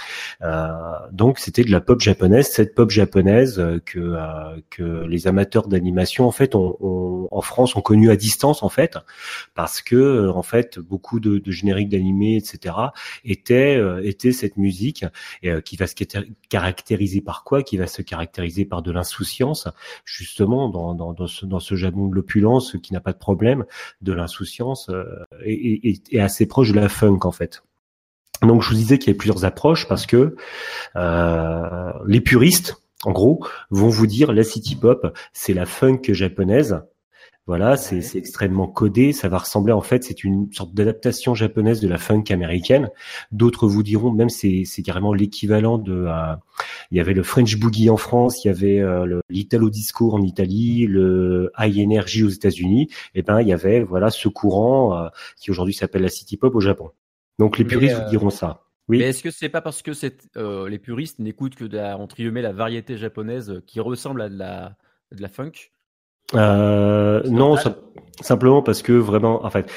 [0.41, 0.67] Euh,
[1.11, 6.25] donc c'était de la pop japonaise, cette pop japonaise que euh, que les amateurs d'animation
[6.27, 8.97] en fait ont, ont- en France ont connu à distance en fait,
[9.53, 12.75] parce que en fait beaucoup de, de génériques d'animés etc
[13.25, 15.05] étaient euh, étaient cette musique
[15.45, 19.67] euh, qui va se caractér- caractériser par quoi Qui va se caractériser par de l'insouciance,
[20.05, 23.65] justement dans, dans, ce, dans ce de l'opulence qui n'a pas de problème,
[24.01, 25.03] de l'insouciance euh,
[25.43, 27.63] et, assez proche de la funk en fait.
[28.43, 30.35] Donc je vous disais qu'il y avait plusieurs approches parce que
[30.95, 36.83] euh, les puristes, en gros, vont vous dire la city pop, c'est la funk japonaise.
[37.49, 39.11] Voilà, c'est extrêmement codé.
[39.11, 42.91] Ça va ressembler en fait, c'est une sorte d'adaptation japonaise de la funk américaine.
[43.31, 46.05] D'autres vous diront même c'est carrément l'équivalent de.
[46.07, 46.35] euh,
[46.91, 50.21] il y avait le French boogie en France, il y avait euh, l'Italo disco en
[50.21, 52.87] Italie, le high energy aux États-Unis.
[53.15, 56.53] Et ben il y avait voilà ce courant euh, qui aujourd'hui s'appelle la city pop
[56.53, 56.91] au Japon.
[57.39, 58.61] Donc les puristes vous diront ça.
[58.89, 58.99] Oui.
[58.99, 59.89] Mais est-ce que c'est pas parce que
[60.67, 64.37] les puristes n'écoutent que de la, entre guillemets, la variété japonaise qui ressemble à de
[64.37, 64.77] la,
[65.11, 65.71] de la funk?
[67.25, 67.75] Non, sim-
[68.21, 69.69] simplement parce que vraiment, en fait,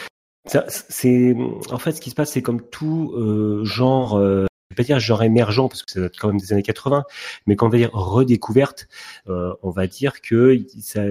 [0.89, 1.35] c'est
[1.71, 4.99] en fait ce qui se passe, c'est comme tout euh, genre euh, vais pas dire
[4.99, 7.05] genre émergent parce que ça date quand même des années 80,
[7.47, 8.89] mais quand on va dire redécouverte,
[9.29, 11.03] euh, on va dire que ça,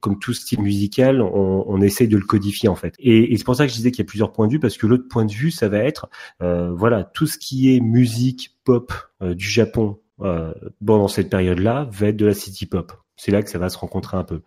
[0.00, 2.94] comme tout style musical, on, on essaye de le codifier en fait.
[2.98, 4.60] Et, et c'est pour ça que je disais qu'il y a plusieurs points de vue
[4.60, 6.08] parce que l'autre point de vue, ça va être
[6.42, 11.30] euh, voilà tout ce qui est musique pop euh, du Japon euh, bon, dans cette
[11.30, 12.92] période-là va être de la city pop.
[13.16, 14.42] C'est là que ça va se rencontrer un peu.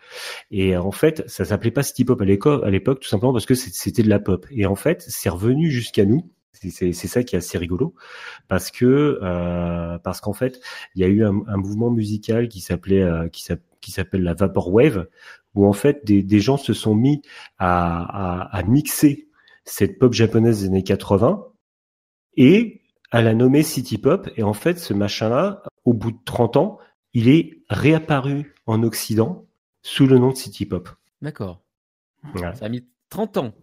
[0.51, 3.55] Et euh, en fait, ça s'appelait pas city pop à l'époque, tout simplement parce que
[3.55, 4.45] c'était de la pop.
[4.51, 6.29] Et en fait, c'est revenu jusqu'à nous.
[6.53, 7.93] C'est- ça qui est assez rigolo,
[8.47, 10.59] parce que euh, parce qu'en fait,
[10.95, 14.33] il y a eu un, mouvement musical qui s'appelait euh, qui s'app- qui s'appelle la
[14.33, 15.07] vaporwave,
[15.53, 17.21] où en fait des, gens se sont mis
[17.59, 19.27] à, à, à mixer
[19.65, 21.45] cette pop japonaise des années 80
[22.37, 24.29] et à la nommer City Pop.
[24.35, 26.79] Et en fait, ce machin-là, au bout de 30 ans,
[27.17, 29.47] il est réapparu en Occident
[29.81, 30.87] sous le nom de City Pop.
[31.23, 31.63] D'accord.
[32.33, 32.53] Voilà.
[32.53, 33.53] Ça a mis 30 ans.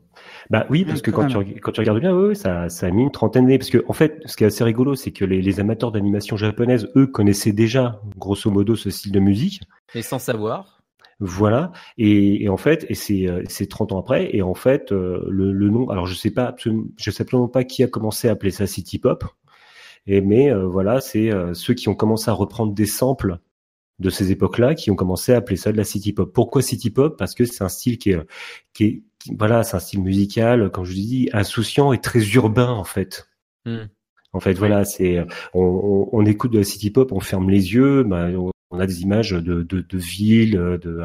[0.51, 3.03] Bah oui, parce que quand quand tu, quand regardes bien, ouais, ça, ça a mis
[3.03, 3.59] une trentaine d'années.
[3.59, 6.37] Parce que en fait, ce qui est assez rigolo, c'est que les, les amateurs d'animation
[6.37, 9.61] japonaise, eux, connaissaient déjà, grosso modo, ce style de musique.
[9.95, 10.83] Mais sans savoir.
[11.21, 11.71] Voilà.
[11.97, 14.35] Et, et en fait, et c'est euh, c'est 30 ans après.
[14.35, 15.89] Et en fait, euh, le, le nom.
[15.91, 18.67] Alors, je sais pas, absolument, je sais absolument pas qui a commencé à appeler ça
[18.67, 19.25] City Pop.
[20.07, 23.39] Et mais euh, voilà, c'est euh, ceux qui ont commencé à reprendre des samples
[24.01, 26.33] de ces époques-là qui ont commencé à appeler ça de la city pop.
[26.33, 27.17] Pourquoi city pop?
[27.17, 28.21] Parce que c'est un style qui est,
[28.73, 32.21] qui est, qui- voilà, c'est un style musical, comme je vous dis, insouciant et très
[32.35, 33.29] urbain en fait.
[33.65, 33.85] Hmm.
[34.33, 35.21] En fait, voilà, c'est,
[35.55, 38.81] on, on, on écoute de la city pop, on ferme les yeux, bah, on, on
[38.81, 41.05] a des images de, de, de villes, de,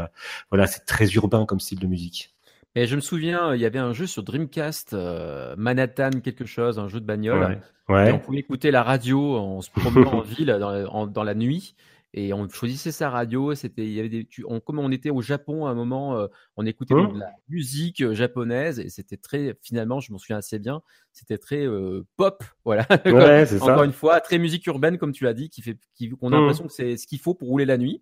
[0.49, 2.33] voilà, c'est très urbain comme style de musique.
[2.75, 6.77] Et je me souviens, il y avait un jeu sur Dreamcast, euh, Manhattan quelque chose,
[6.79, 7.59] un jeu de bagnole.
[7.89, 7.95] Ouais.
[7.95, 8.09] Ouais.
[8.09, 11.23] Et on pouvait écouter la radio en se promenant en ville dans, la- en- dans
[11.23, 11.75] la nuit.
[12.15, 13.53] Et on choisissait sa radio.
[13.53, 16.17] C'était, il y avait des, tu- on, comme on était au Japon à un moment,
[16.17, 16.25] euh,
[16.57, 20.37] on écoutait donc de la musique euh, japonaise et c'était très, finalement, je m'en souviens
[20.37, 20.81] assez bien,
[21.13, 22.87] c'était très euh, pop, voilà.
[23.05, 23.85] Ouais, c'est Encore ça.
[23.85, 26.41] une fois, très musique urbaine comme tu l'as dit, qui fait, qui, qu'on a Hum.
[26.41, 28.01] l'impression que c'est ce qu'il faut pour rouler la nuit.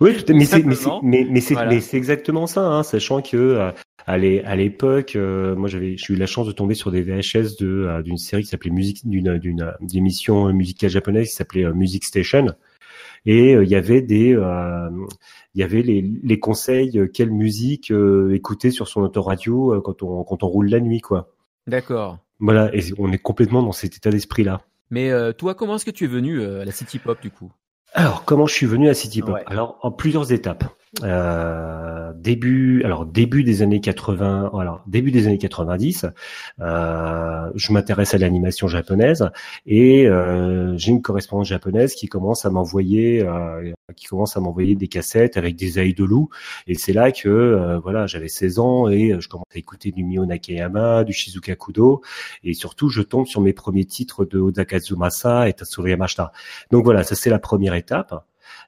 [0.00, 1.70] Oui, mais c'est mais c'est mais, mais c'est Voilà.
[1.70, 3.72] mais exactement ça, hein, sachant que euh,
[4.06, 7.02] à l'é- à l'époque, euh, moi j'avais j'ai eu la chance de tomber sur des
[7.02, 11.34] VHS de euh, d'une série qui s'appelait musique d'une d'une euh, d'émission musicale japonaise qui
[11.34, 12.46] s'appelait euh, Music Station
[13.26, 14.88] et euh, il y avait des euh,
[15.54, 19.80] il y avait les, les conseils euh, quelle musique euh, écouter sur son autoradio euh,
[19.80, 21.34] quand on quand on roule la nuit quoi.
[21.66, 22.18] D'accord.
[22.38, 24.62] Voilà, et on est complètement dans cet état d'esprit là.
[24.90, 27.30] Mais euh, toi, comment est-ce que tu es venu euh, à la City Pop du
[27.30, 27.52] coup?
[27.92, 29.34] Alors, comment je suis venu à City Pop?
[29.34, 29.42] Ouais.
[29.46, 30.64] Alors, en plusieurs étapes.
[31.04, 36.06] Euh, début, alors début des années 80, alors début des années 90,
[36.60, 39.30] euh, je m'intéresse à l'animation japonaise
[39.66, 44.74] et euh, j'ai une correspondante japonaise qui commence à m'envoyer, euh, qui commence à m'envoyer
[44.74, 46.28] des cassettes avec des idolous
[46.66, 50.04] et c'est là que euh, voilà, j'avais 16 ans et je commence à écouter du
[50.04, 52.02] Mio Nakayama, du Shizuka Kudo
[52.44, 56.32] et surtout je tombe sur mes premiers titres de Oda Kazumasa et Tatsuro Yamashita.
[56.70, 58.14] Donc voilà, ça c'est la première étape.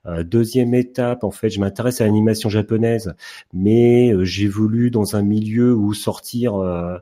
[0.06, 3.14] Euh, deuxième étape, en fait, je m'intéresse à l'animation japonaise,
[3.52, 6.98] mais euh, j'ai voulu dans un milieu où sortir, euh,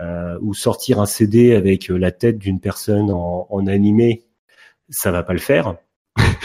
[0.00, 4.24] euh, où sortir un CD avec euh, la tête d'une personne en, en animé,
[4.88, 5.76] ça va pas le faire.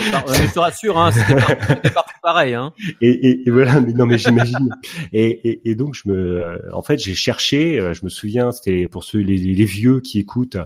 [0.05, 2.53] Je te rassure, hein, c'était partout pareil.
[2.53, 2.73] Hein.
[3.01, 4.69] Et, et, et voilà, mais non, mais j'imagine.
[5.13, 7.79] Et, donc je me, euh, en fait, j'ai cherché.
[7.79, 10.57] euh, Je me souviens, c'était pour ceux les, les vieux qui écoutent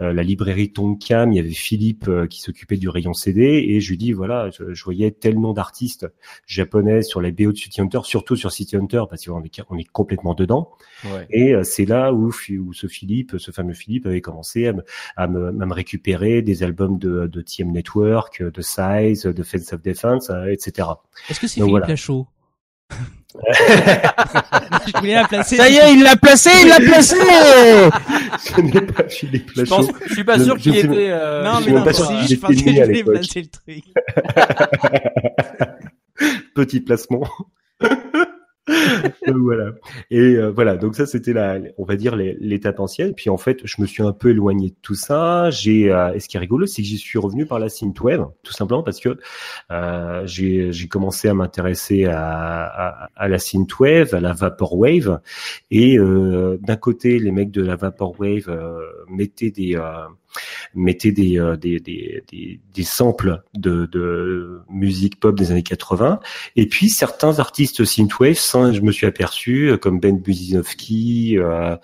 [0.00, 1.32] euh, la librairie Tonkam.
[1.32, 4.50] Il y avait Philippe euh, qui s'occupait du rayon CD, et je lui dis voilà,
[4.50, 6.06] je, je voyais tel nom d'artistes
[6.46, 9.78] japonais sur les BO de City Hunter, surtout sur City Hunter parce qu'on est, on
[9.78, 10.70] est complètement dedans.
[11.04, 11.26] Ouais.
[11.30, 14.82] Et euh, c'est là où, où ce Philippe, ce fameux Philippe, avait commencé à me,
[15.16, 18.62] à me, à me récupérer des albums de, de TM Network, de
[19.00, 20.88] Size, de Fence of Defense, euh, etc.
[21.28, 21.86] Est-ce que c'est Philippe voilà.
[21.86, 22.26] Lachaud?
[24.86, 25.56] Je voulais la placer.
[25.56, 27.16] Ça y est, il l'a placé, il l'a placé
[28.38, 29.76] Ce n'est pas Philippe Je, Lachaud.
[29.76, 31.10] pense, je suis pas Je- sûr je qu'il sais- était.
[31.10, 32.86] euh, Non, je mais non, pas sûr si, qu'il je pensais que je à voulais
[32.94, 33.14] l'époque.
[33.14, 33.84] placer le truc.
[36.54, 37.28] Petit placement.
[39.26, 39.72] Donc, voilà.
[40.10, 43.14] Et euh, voilà, donc ça c'était la, on va dire l'étape ancienne.
[43.14, 45.50] Puis en fait, je me suis un peu éloigné de tout ça.
[45.50, 48.28] J'ai, euh, et ce qui est rigolo, c'est que j'y suis revenu par la synthwave,
[48.42, 49.18] tout simplement parce que
[49.70, 55.20] euh, j'ai commencé à m'intéresser à, à, à la synthwave, à la vaporwave,
[55.70, 60.06] et euh, d'un côté, les mecs de la vaporwave euh, mettaient des euh,
[60.74, 66.20] mettaient des, euh, des, des, des, des samples de, de musique pop des années 80
[66.56, 71.76] et puis certains artistes synthwave, ça, je me suis aperçu, euh, comme Ben Buzinowski euh,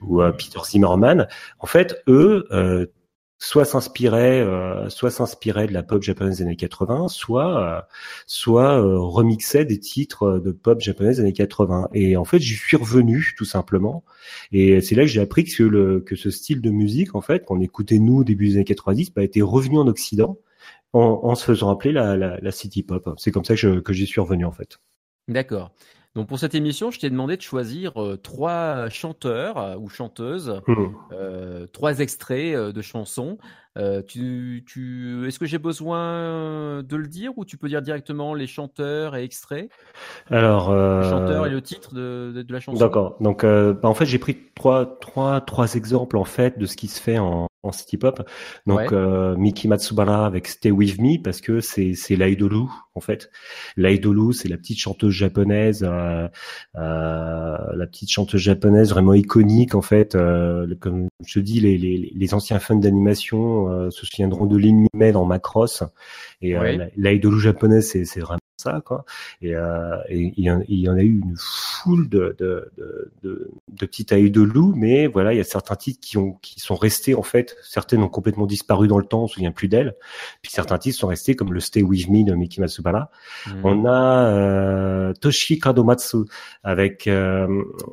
[0.00, 2.46] ou euh, Peter Zimmerman, en fait, eux,
[3.40, 7.80] soit s'inspirait, euh, soit s'inspirait de la pop japonaise des années 80, soit, euh,
[8.26, 11.88] soit euh, remixait des titres de pop japonaise des années 80.
[11.94, 14.04] Et en fait, j'y suis revenu tout simplement.
[14.52, 17.46] Et c'est là que j'ai appris que le que ce style de musique, en fait,
[17.46, 20.38] qu'on écoutait nous au début des années 90, bah, était revenu en Occident
[20.92, 23.08] en, en se faisant appeler la, la, la city pop.
[23.16, 24.78] C'est comme ça que, je, que j'y suis revenu en fait.
[25.28, 25.72] D'accord.
[26.16, 30.60] Donc pour cette émission, je t'ai demandé de choisir euh, trois chanteurs euh, ou chanteuses,
[30.66, 30.86] Hmm.
[31.12, 33.38] euh, trois extraits de chansons.
[34.08, 38.46] Tu, tu, est-ce que j'ai besoin de le dire ou tu peux dire directement les
[38.46, 39.70] chanteurs et extraits?
[40.28, 42.78] Alors, euh, Le chanteur et le titre de, de, de la chanson.
[42.78, 43.16] D'accord.
[43.20, 46.88] Donc, bah, en fait, j'ai pris trois, trois, trois exemples en fait de ce qui
[46.88, 48.26] se fait en, en city pop.
[48.66, 48.86] Donc, Ouais.
[48.92, 53.30] euh, Miki Matsubara avec Stay With Me parce que c'est c'est l'idolu en fait.
[53.76, 56.28] L'idolu, c'est la petite chanteuse japonaise, euh,
[56.76, 60.14] euh, la petite chanteuse japonaise vraiment iconique en fait.
[60.14, 64.56] Euh, comme je te dis, les, les, les anciens fans d'animation euh, se souviendront de
[64.56, 65.82] Lin May dans Macross.
[66.42, 66.92] Et euh, Ouais.
[66.96, 69.04] l'idolu japonaise, c'est c'est vraiment ça quoi.
[69.42, 72.70] Et, euh, et il, y en, il y en a eu une foule de, de,
[72.76, 76.60] de, de, de petites idolous, mais voilà, il y a certains titres qui ont qui
[76.60, 77.56] sont restés en fait.
[77.62, 79.94] Certaines ont complètement disparu dans le temps, on se souvient plus d'elles.
[80.42, 83.10] Puis certains titres sont restés comme le Stay With Me de Miki Matsubara.
[83.46, 83.60] Mhm.
[83.64, 86.18] On a euh, Toshi Kadomatsu
[86.62, 87.46] avec euh,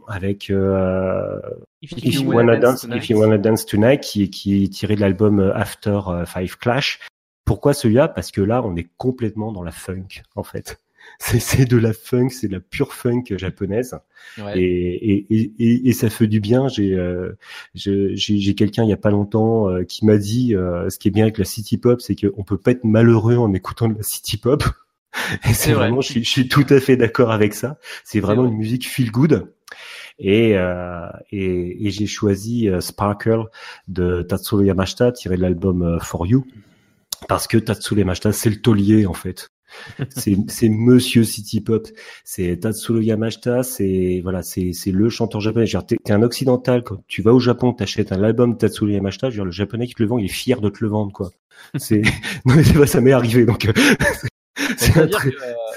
[0.08, 1.40] avec euh,
[1.82, 3.04] If You You Wanna Wanna Dance Dance, Tonight.
[3.04, 6.58] If You Wanna Dance Tonight, qui, qui est tiré de l'album euh, After euh, Five
[6.58, 7.00] Clash.
[7.48, 10.80] Pourquoi celui-là Parce que là, on est complètement dans la funk, en fait.
[11.20, 13.98] C'est, c'est de la funk, c'est de la pure funk japonaise,
[14.38, 14.60] Ouais.
[14.60, 16.68] et, et, et, et, et ça fait du bien.
[16.68, 17.32] J'ai, euh,
[17.76, 21.00] je- j'ai, j'ai quelqu'un il y a pas longtemps euh, qui m'a dit, euh, ce
[21.00, 23.88] qui est bien avec la city pop, c'est qu'on peut pas être malheureux en écoutant
[23.88, 24.64] de la city pop.
[25.46, 25.86] Et c'est C'est vrai.
[25.88, 27.80] vraiment, je suis, je suis tout à fait d'accord avec ça.
[28.04, 28.52] C'est vraiment vrai.
[28.52, 29.54] une musique feel good.
[30.20, 33.46] Et, euh, et, et j'ai choisi euh, Sparkle
[33.88, 36.46] de Tatsuro Yamashita tiré de l'album euh, For You
[37.28, 39.50] parce que Tatsuro Yamashita c'est le taulier en fait.
[40.10, 41.88] c'est Monsieur City Pop,
[42.24, 45.66] c'est Tatsuro Yamashita, c'est voilà, c'est c'est le chanteur japonais.
[45.88, 49.30] T'es t'es un occidental quand tu vas au Japon, t'achètes un album de Tatsuro Yamashita,
[49.30, 51.32] dire, le japonais qui te le vend, il est fier de te le vendre quoi.
[51.78, 52.02] C'est
[52.46, 53.74] non mais ça m'est arrivé donc euh,
[54.78, 55.10] c'est un,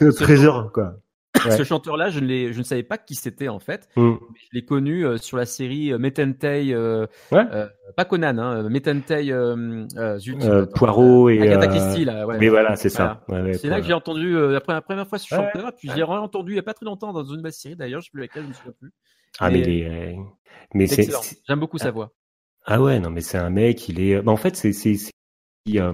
[0.03, 0.96] euh, trésor quoi.
[1.51, 1.57] Ouais.
[1.57, 3.88] Ce chanteur-là, je ne, je ne savais pas qui c'était en fait.
[3.97, 4.14] Mm.
[4.34, 7.45] Je l'ai connu euh, sur la série euh, Metentei, euh, Ouais.
[7.53, 7.66] euh,
[7.97, 12.26] pas Conan, hein, Metentei, euh, euh, zut, Euh, attends, Poirot et Agatha euh, Christie là.
[12.26, 12.38] Ouais.
[12.38, 13.24] Mais voilà, c'est ça.
[13.28, 13.55] Voilà.
[13.55, 16.03] C'est là que j'ai entendu euh, la, première, la première fois ce chanteur, puis j'ai
[16.03, 18.43] entendu il y a pas très longtemps dans une série d'ailleurs, je sais plus laquelle,
[18.45, 18.93] je me souviens plus.
[19.38, 20.14] Ah mais, euh,
[20.74, 21.09] mais C'est
[21.49, 22.12] J'aime beaucoup sa voix.
[22.66, 24.72] ah ouais non mais c'est un mec il est bah, en fait c'est
[25.66, 25.93] qui euh,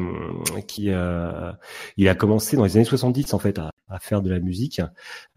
[0.66, 1.52] qui euh,
[1.96, 4.80] il a commencé dans les années 70 en fait à, à faire de la musique.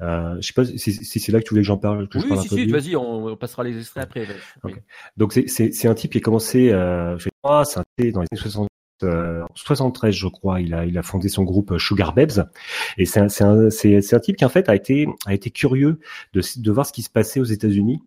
[0.02, 2.20] Euh, je sais pas si si c'est là que tu voulais que j'en parle que
[2.20, 2.72] je Oui, parle un si, si, lui.
[2.72, 4.26] vas-y, on, on passera les extraits après.
[4.26, 4.38] vas-y.
[4.64, 4.74] Oui.
[5.18, 7.30] Donc c'est un type qui a commencé euh, je
[7.66, 8.68] c'est un type dans les années 70
[9.04, 12.50] euh, 73 je crois il a il a fondé son groupe euh, Sugar Babes
[12.98, 16.00] et c'est un c'est un un type qui en fait a été a été curieux
[16.34, 18.02] de de voir ce qui se passait aux États-Unis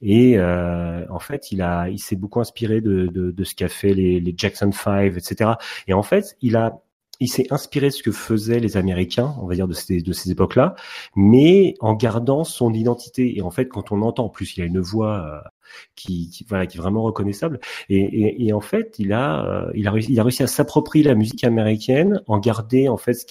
[0.00, 3.68] et euh, en fait il a il s'est beaucoup inspiré de de, de ce qu'a
[3.68, 5.52] fait les les Jackson 5 etc
[5.86, 6.82] et en fait il a
[7.22, 10.74] il s'est inspiré de ce que faisaient les Américains, on va dire de ces époques-là,
[11.14, 13.36] mais en gardant son identité.
[13.38, 15.48] Et en fait, quand on entend, en plus, il a une voix euh,
[15.94, 17.60] qui, voilà qui est vraiment reconnaissable.
[17.88, 22.38] Et, en fait, il a euh, il a réussi, à s'approprier la musique américaine, en
[22.38, 23.26] garder en fait ce ce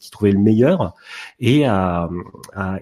[0.00, 0.94] qu'il trouvait le meilleur
[1.38, 2.08] et à,
[2.54, 2.78] à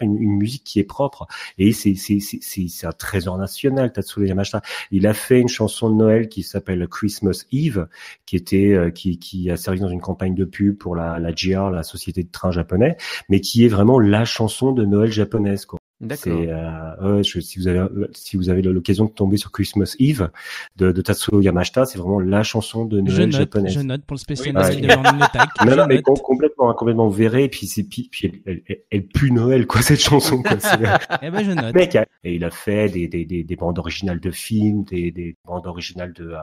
[0.00, 1.26] une, musique qui est propre.
[1.58, 4.62] Et c'est un trésor national Tatsuro Yamashita.
[4.90, 7.86] Il a fait une chanson de Noël qui s'appelle Christmas Eve
[8.26, 11.32] qui était euh, qui qui a servi dans une campagne de pub pour la la
[11.70, 12.96] la société de train japonais
[13.28, 16.32] mais qui est vraiment la chanson de Noël japonaise quoi D'accord.
[16.38, 19.96] c'est euh, ouais, je- si vous avez si vous avez l'occasion de tomber sur Christmas
[19.98, 20.30] Eve
[20.76, 23.72] de, de Tatsuro Yamashita, c'est vraiment la chanson de Je Noël note, japonaise.
[23.74, 24.96] je note pour le spécial Oui, Noël ouais.
[24.96, 25.48] de Attack.
[25.64, 26.22] Non, Je non, mais note.
[26.22, 27.44] complètement, hein, complètement verré.
[27.44, 30.40] Et puis c'est puis, puis elle, elle, elle pue Noël quoi cette chanson.
[30.42, 30.60] Quoi.
[30.60, 30.78] C'est-
[31.22, 31.74] Eh ben, je note.
[31.74, 35.36] mec, et il a fait des, des, des, des bandes originales de films, des, des
[35.44, 36.36] bandes originales de, euh,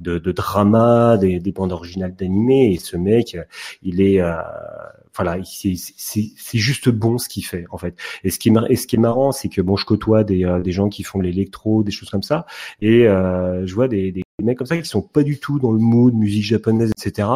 [0.00, 2.72] de, de drama, des, des bandes originales d'animé.
[2.72, 3.44] Et ce mec, euh,
[3.82, 4.34] il est, euh,
[5.14, 7.96] voilà, il- c'est juste bon ce qu'il fait en fait.
[8.24, 10.24] Et ce qui est, mar- et ce qui est marrant, c'est que bon, je côtoie
[10.24, 12.46] des, euh, des gens qui font de l'électro, des choses comme ça,
[12.80, 15.72] et euh, je vois des, des mecs comme ça qui sont pas du tout dans
[15.72, 17.28] le mood musique japonaise, etc.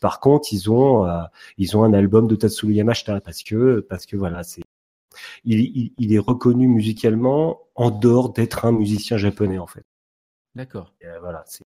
[0.00, 1.22] Par contre, ils ont, euh,
[1.58, 4.62] ils ont un album de Tatsuro Yamashita parce que, parce que voilà, c'est
[5.44, 9.82] il, il, il est reconnu musicalement en dehors d'être un musicien japonais en fait.
[10.54, 10.92] D'accord.
[11.04, 11.62] Euh, voilà, c'est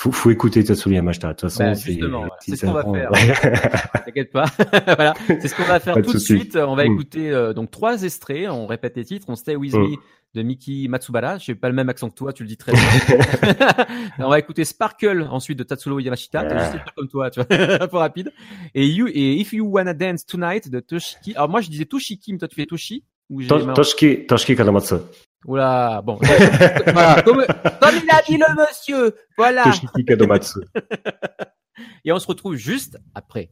[0.00, 1.26] Faut, faut écouter Tatsumi Yamashita.
[1.28, 3.10] De toute façon, Bah, c'est justement, c'est ce qu'on va faire.
[4.04, 4.44] T'inquiète pas.
[4.86, 6.54] voilà, c'est ce qu'on va faire tout de suite.
[6.54, 6.92] On va Mm.
[6.92, 8.48] écouter euh, donc trois extraits.
[8.48, 9.26] On répète les titres.
[9.28, 9.80] On Stay With Mm.
[9.82, 9.96] Me
[10.34, 11.38] de Miki Matsubara.
[11.38, 12.80] Je n'ai pas le même accent que toi, tu le dis très bien.
[14.18, 16.44] on va écouter Sparkle ensuite de Tatsuro Yamashita.
[16.44, 17.46] T'as juste comme toi, tu vois,
[17.80, 18.30] un peu rapide.
[18.76, 21.34] Et you et If You Wanna Dance Tonight de Toshiki.
[21.34, 23.02] Alors moi je disais Toshiki, mais toi tu fais Toshi.
[23.36, 24.94] J'ai Toshiki, Toshiki Kanamatsu.
[25.46, 26.16] Oula, bon.
[26.16, 27.22] voilà.
[27.24, 29.14] Comme, comme il a dit le monsieur.
[29.36, 29.64] Voilà.
[32.04, 33.50] Et on se retrouve juste après.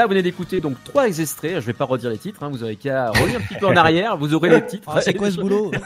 [0.00, 1.56] Voilà, vous venez d'écouter donc trois extraits.
[1.56, 2.42] Je vais pas redire les titres.
[2.42, 4.16] Hein, vous aurez qu'à revenir un petit peu en arrière.
[4.16, 4.88] Vous aurez les titres.
[4.94, 5.70] Ah, c'est quoi ce boulot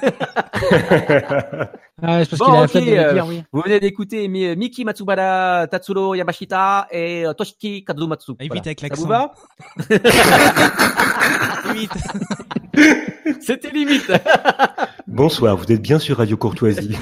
[2.00, 3.42] Ah, c'est parce Bon, qu'il a la ok, flemme de le euh, dire, oui.
[3.52, 8.32] Vous venez d'écouter Mi- Miki Matsubara, Tatsuro Yamashita et euh, Toshiki Kazumatsu.
[8.38, 8.54] Et Voilà.
[8.62, 9.32] vite avec Ça vous va
[11.74, 11.90] Vite.
[13.40, 14.12] C'était limite.
[15.08, 16.96] Bonsoir, vous êtes bien sur Radio Courtoisie.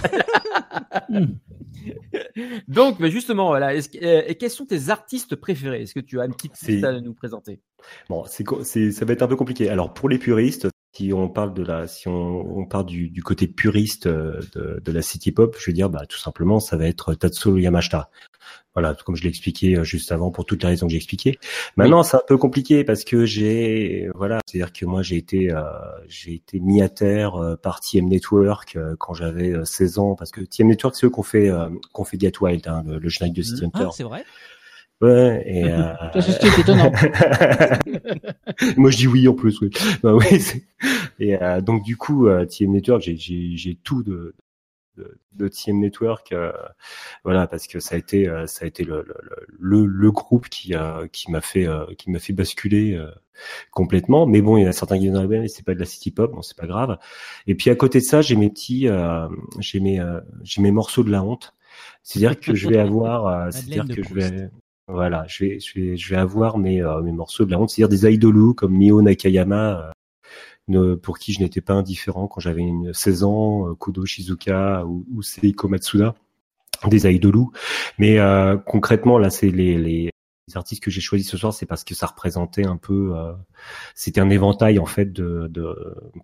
[2.69, 3.75] Donc, mais justement, voilà.
[3.75, 5.83] Est-ce que- euh, et quels sont tes artistes préférés?
[5.83, 7.61] Est-ce que tu as une petite liste à nous présenter?
[8.09, 9.69] Bon, c'est, c'est, ça va être un peu compliqué.
[9.69, 13.23] Alors pour les puristes, si on parle de la, si on, on part du, du
[13.23, 16.77] côté puriste euh, de, de la city pop, je veux dire, bah tout simplement, ça
[16.77, 18.11] va être Tatsuo Yamashita.
[18.75, 21.39] Voilà, comme je l'ai expliqué euh, juste avant pour toutes les raisons que j'ai expliquées.
[21.77, 25.63] Maintenant, c'est un peu compliqué parce que j'ai, voilà, c'est-à-dire que moi j'ai été, euh,
[26.09, 30.15] j'ai été mis à terre euh, par TM Network euh, quand j'avais euh, 16 ans,
[30.15, 32.99] parce que TM Network c'est eux qu'on fait, euh, qu'on fait Get Wild, hein, le,
[32.99, 33.85] le générique de City Hunter.
[33.89, 34.25] Ah, c'est vrai
[35.03, 35.93] Ouais, et euh...
[36.21, 36.93] C'est étonnant.
[38.77, 39.61] Moi, je dis oui en plus.
[39.61, 39.71] Oui.
[40.01, 40.41] Bah oui.
[41.19, 44.37] Et euh, donc du coup, euh, TM Network, j'ai tout de
[44.97, 46.53] de, de TM Network, euh,
[47.25, 49.17] voilà, parce que ça a été euh, ça a été le le,
[49.59, 53.11] le, le groupe qui a qui m'a fait euh, qui m'a fait basculer euh,
[53.71, 54.27] complètement.
[54.27, 56.11] Mais bon, il y en a certains qui disent ben, c'est pas de la city
[56.11, 56.99] pop, bon c'est pas grave.
[57.47, 59.29] Et puis à côté de ça, j'ai mes petits, euh,
[59.59, 61.55] j'ai mes euh, j'ai mes morceaux de la honte.
[62.03, 64.51] C'est-à-dire que je vais avoir, euh, c'est-à-dire que je vais
[64.89, 67.71] voilà, je vais, je vais, je vais avoir mes, euh, mes morceaux de la honte,
[67.71, 69.91] c'est-à-dire des idolous comme Mio Nakayama, euh,
[71.03, 75.05] pour qui je n'étais pas indifférent quand j'avais une 16 ans, euh, Kudo Shizuka ou,
[75.13, 76.15] ou Seiko Matsuda.
[76.89, 77.53] des idolous.
[77.99, 80.11] Mais euh, concrètement, là, c'est les,
[80.55, 83.33] artistes que j'ai choisis ce soir, c'est parce que ça représentait un peu, euh,
[83.95, 85.51] c'était un éventail en fait de,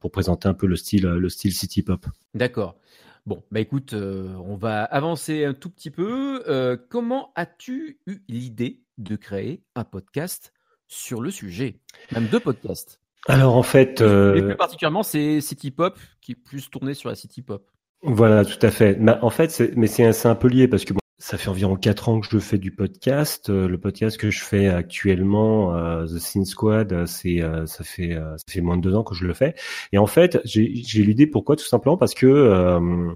[0.03, 2.05] pour présenter un peu le style, le style city pop.
[2.34, 2.76] D'accord.
[3.24, 6.43] Bon, bah écoute, on va avancer un tout petit peu.
[6.91, 10.53] Comment as-tu eu l'idée de créer un podcast
[10.89, 11.80] sur le sujet?
[12.12, 13.01] Même deux podcasts.
[13.26, 17.08] Alors en fait, Et euh, plus particulièrement, c'est City Pop qui est plus tourné sur
[17.08, 17.68] la City Pop.
[18.02, 18.96] Voilà, tout à fait.
[18.98, 21.48] Mais en fait, c'est, mais c'est, c'est un peu lié parce que bon, ça fait
[21.48, 23.50] environ quatre ans que je fais du podcast.
[23.50, 27.82] Euh, le podcast que je fais actuellement, euh, The Sin Squad, euh, c'est, euh, ça
[27.82, 29.54] fait, euh, ça fait moins de deux ans que je le fais.
[29.92, 33.12] Et en fait, j'ai, j'ai l'idée pourquoi Tout simplement parce que, euh,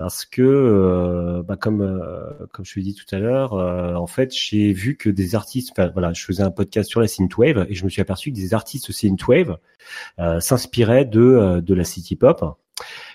[0.00, 4.06] parce que, euh, bah, comme, euh, comme je l'ai dit tout à l'heure, euh, en
[4.06, 7.66] fait, j'ai vu que des artistes, enfin voilà, je faisais un podcast sur la synthwave
[7.68, 9.58] et je me suis aperçu que des artistes synthwave
[10.18, 12.42] euh, s'inspiraient de, euh, de la city pop.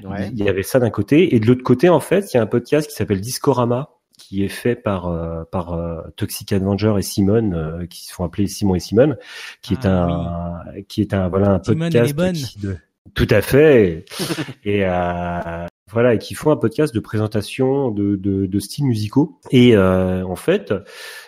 [0.04, 0.30] Ouais.
[0.32, 2.44] Il y avait ça d'un côté et de l'autre côté en fait, il y a
[2.44, 5.76] un podcast qui s'appelle Discorama qui est fait par euh, par
[6.18, 9.18] Toxic Avenger et Simone euh, qui se font appeler Simon et Simone
[9.64, 12.34] qui est un qui est un voilà un Simone, podcast bonne.
[12.36, 12.78] qui de-
[13.16, 14.06] tout à fait
[14.64, 19.40] et euh, voilà et qui font un podcast de présentation de de, de styles musicaux.
[19.52, 20.74] Et euh, en fait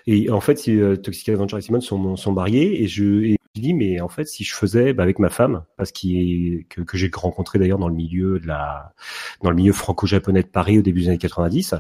[0.08, 3.62] et en fait euh, Toxic Avenger et Simone sont sont mariés et je et je
[3.62, 7.10] dis mais en fait si je faisais bah, avec ma femme parce que, que j'ai
[7.14, 8.94] rencontré d'ailleurs dans le milieu de la
[9.44, 11.76] dans le milieu franco-japonais de Paris au début des années 90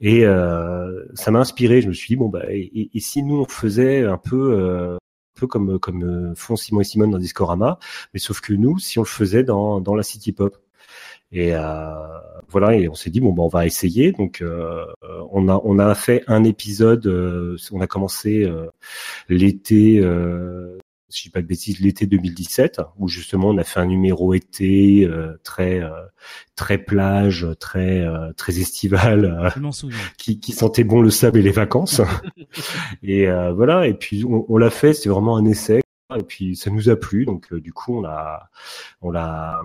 [0.00, 1.80] et euh, ça m'a inspiré.
[1.82, 4.96] Je me suis dit bon bah et, et- si nous on faisait un peu euh,
[5.34, 7.78] peu comme comme euh, font Simon et Simone dans Discorama
[8.14, 10.56] mais sauf que nous si on le faisait dans dans la city pop
[11.32, 11.94] et euh,
[12.48, 14.12] voilà, et on s'est dit bon ben on va essayer.
[14.12, 14.84] Donc euh,
[15.30, 17.06] on a on a fait un épisode.
[17.06, 18.66] euh, on a commencé euh,
[19.30, 20.78] l'été, euh,
[21.08, 24.34] si je dis pas de bêtises, l'été 2017, où justement on a fait un numéro
[24.34, 25.90] été euh, très euh,
[26.54, 29.48] très plage, très euh, très estival, euh,
[30.18, 32.02] qui, qui sentait bon le sable et les vacances.
[33.02, 35.80] et euh, voilà, et puis on, on l'a fait, c'est vraiment un essai.
[36.18, 38.50] Et puis ça nous a plu, donc euh, du coup on l'a,
[39.00, 39.62] on l'a,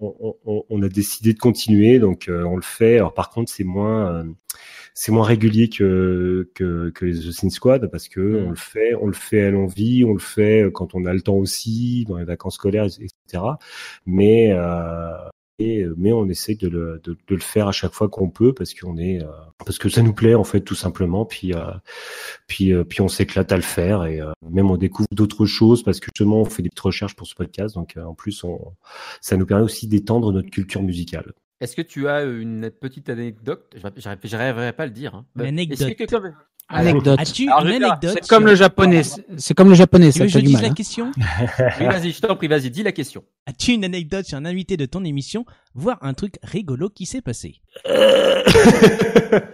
[0.00, 2.96] on, on- on a décidé de continuer, donc euh, on le fait.
[2.96, 4.24] Alors par contre c'est moins, euh,
[4.94, 8.46] c'est moins régulier que que, que les The Sin Squad parce que Mm.
[8.46, 11.20] on le fait, on le fait à l'envie, on le fait quand on a le
[11.22, 13.58] temps aussi, dans les vacances scolaires, etc.
[14.06, 15.10] Mais euh,
[15.58, 18.52] et, mais on essaie de le, de, de le faire à chaque fois qu'on peut
[18.52, 19.28] parce qu'on est euh,
[19.58, 21.70] parce que ça nous plaît en fait tout simplement puis euh,
[22.46, 25.82] puis euh, puis on s'éclate à le faire et euh, même on découvre d'autres choses
[25.82, 28.42] parce que justement on fait des petites recherches pour ce podcast donc euh, en plus
[28.42, 28.72] on
[29.20, 31.32] ça nous permet aussi d'étendre notre culture musicale.
[31.60, 33.74] Est-ce que tu as une petite anecdote?
[33.96, 35.14] J'arriverai pas à le dire.
[35.14, 35.24] Hein.
[35.36, 36.04] Une que
[36.68, 37.18] anecdote.
[37.18, 37.20] quelqu'un- Anecdote.
[37.20, 39.02] As-tu Alors, une anecdote C'est comme le japonais.
[39.36, 40.62] c'est- comme le japonais, Tu ça veux que t'as je dise mal.
[40.62, 40.74] la hein.
[40.74, 41.12] question?
[41.80, 43.24] Oui, vas-y, je t'en prie, vas-y, dis la question.
[43.46, 45.44] As-tu une anecdote sur un invité de ton émission,
[45.74, 47.56] voire un truc rigolo qui s'est passé?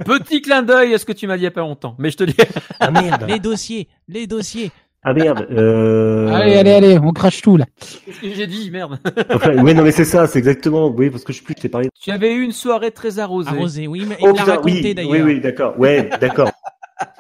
[0.05, 2.11] Petit clin d'œil à ce que tu m'as dit il y a pas longtemps, mais
[2.11, 2.35] je te dis.
[2.79, 3.25] Ah merde.
[3.29, 4.71] Les dossiers, les dossiers.
[5.03, 5.47] Ah merde.
[5.51, 6.29] Euh...
[6.29, 7.65] Allez, allez, allez, on crache tout là.
[8.05, 8.99] Qu'est-ce que j'ai dit, merde
[9.33, 10.89] Enfin, ouais non mais c'est ça, c'est exactement.
[10.89, 11.89] Oui parce que je sais plus, je t'ai parlé.
[11.99, 13.49] Tu avais eu une soirée très arrosée.
[13.49, 15.11] Arrosé, oui, mais Oh, il l'a raconté oui, d'ailleurs.
[15.13, 15.79] oui oui d'accord.
[15.79, 16.51] Ouais d'accord.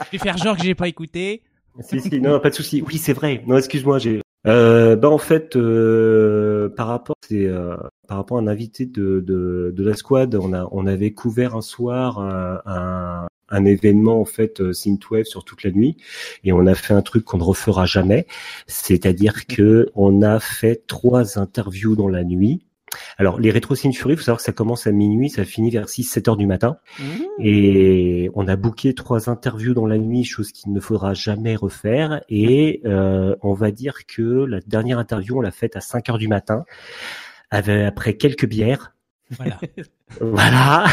[0.06, 1.42] Je vais faire genre que j'ai pas écouté.
[1.80, 2.82] si, si, non, pas de souci.
[2.86, 3.42] Oui, c'est vrai.
[3.46, 4.22] Non, excuse-moi, j'ai.
[4.46, 7.76] Euh, bah en fait, euh, par rapport, c'est euh,
[8.08, 11.54] par rapport à un invité de, de, de la squad, on a on avait couvert
[11.54, 15.96] un soir un, un, un événement en fait euh, synthwave sur toute la nuit
[16.44, 18.26] et on a fait un truc qu'on ne refera jamais,
[18.66, 22.62] c'est-à-dire que on a fait trois interviews dans la nuit.
[23.18, 26.28] Alors les rétro Fury, faut savoir que ça commence à minuit, ça finit vers 6-7
[26.30, 26.76] heures du matin.
[26.99, 27.03] Mmh.
[27.38, 32.22] Et on a booké trois interviews dans la nuit, chose qu'il ne faudra jamais refaire.
[32.28, 36.18] Et euh, on va dire que la dernière interview, on l'a faite à 5 heures
[36.18, 36.64] du matin,
[37.51, 38.95] avec, après quelques bières.
[39.30, 39.61] Voilà.
[40.20, 40.86] Voilà.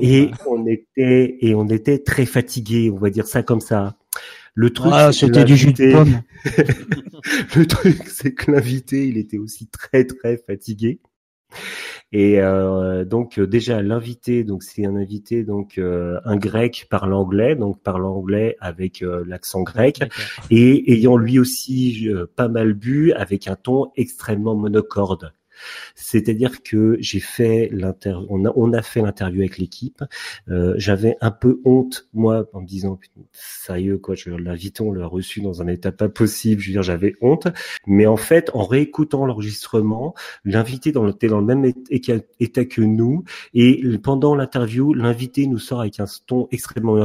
[0.00, 3.96] Et on était et on était très fatigués, on va dire ça comme ça.
[4.54, 6.22] Le truc, Ah, c'était du jus de l'invité- pomme.
[7.56, 11.00] le truc, c'est que l'invité, il était aussi très très fatigué.
[12.12, 17.12] Et euh, donc euh, déjà l'invité, donc c'est un invité donc euh, un grec parle
[17.12, 19.98] anglais, donc parle anglais avec euh, l'accent grec
[20.50, 25.32] et ayant lui aussi euh, pas mal bu avec un ton extrêmement monocorde.
[25.94, 30.02] C'est-à-dire que j'ai fait l'inter, on a, on a fait l'interview avec l'équipe.
[30.48, 32.98] Euh, J'avais un peu honte moi en me disant
[33.32, 36.60] sérieux quoi, je l'invité, on l'a reçu dans un état pas possible.
[36.60, 37.48] Je veux dire, j'avais honte.
[37.86, 42.80] Mais en fait, en réécoutant l'enregistrement, l'invité dans le, était dans le même état que
[42.80, 46.96] nous et pendant l'interview, l'invité nous sort avec un ton extrêmement.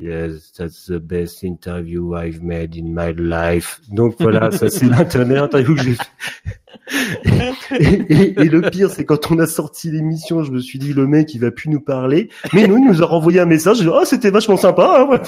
[0.00, 3.80] Yes, that's the best interview I've made in my life.
[3.90, 7.54] Donc voilà, ça c'est l'interview que j'ai fait.
[7.78, 10.92] et, et- et le pire, c'est quand on a sorti l'émission, je me suis dit
[10.92, 12.28] le mec il va plus nous parler.
[12.52, 13.78] Mais nous, il nous a renvoyé un message.
[13.80, 14.98] dit, Oh, c'était vachement sympa.
[15.00, 15.20] hein, ouais.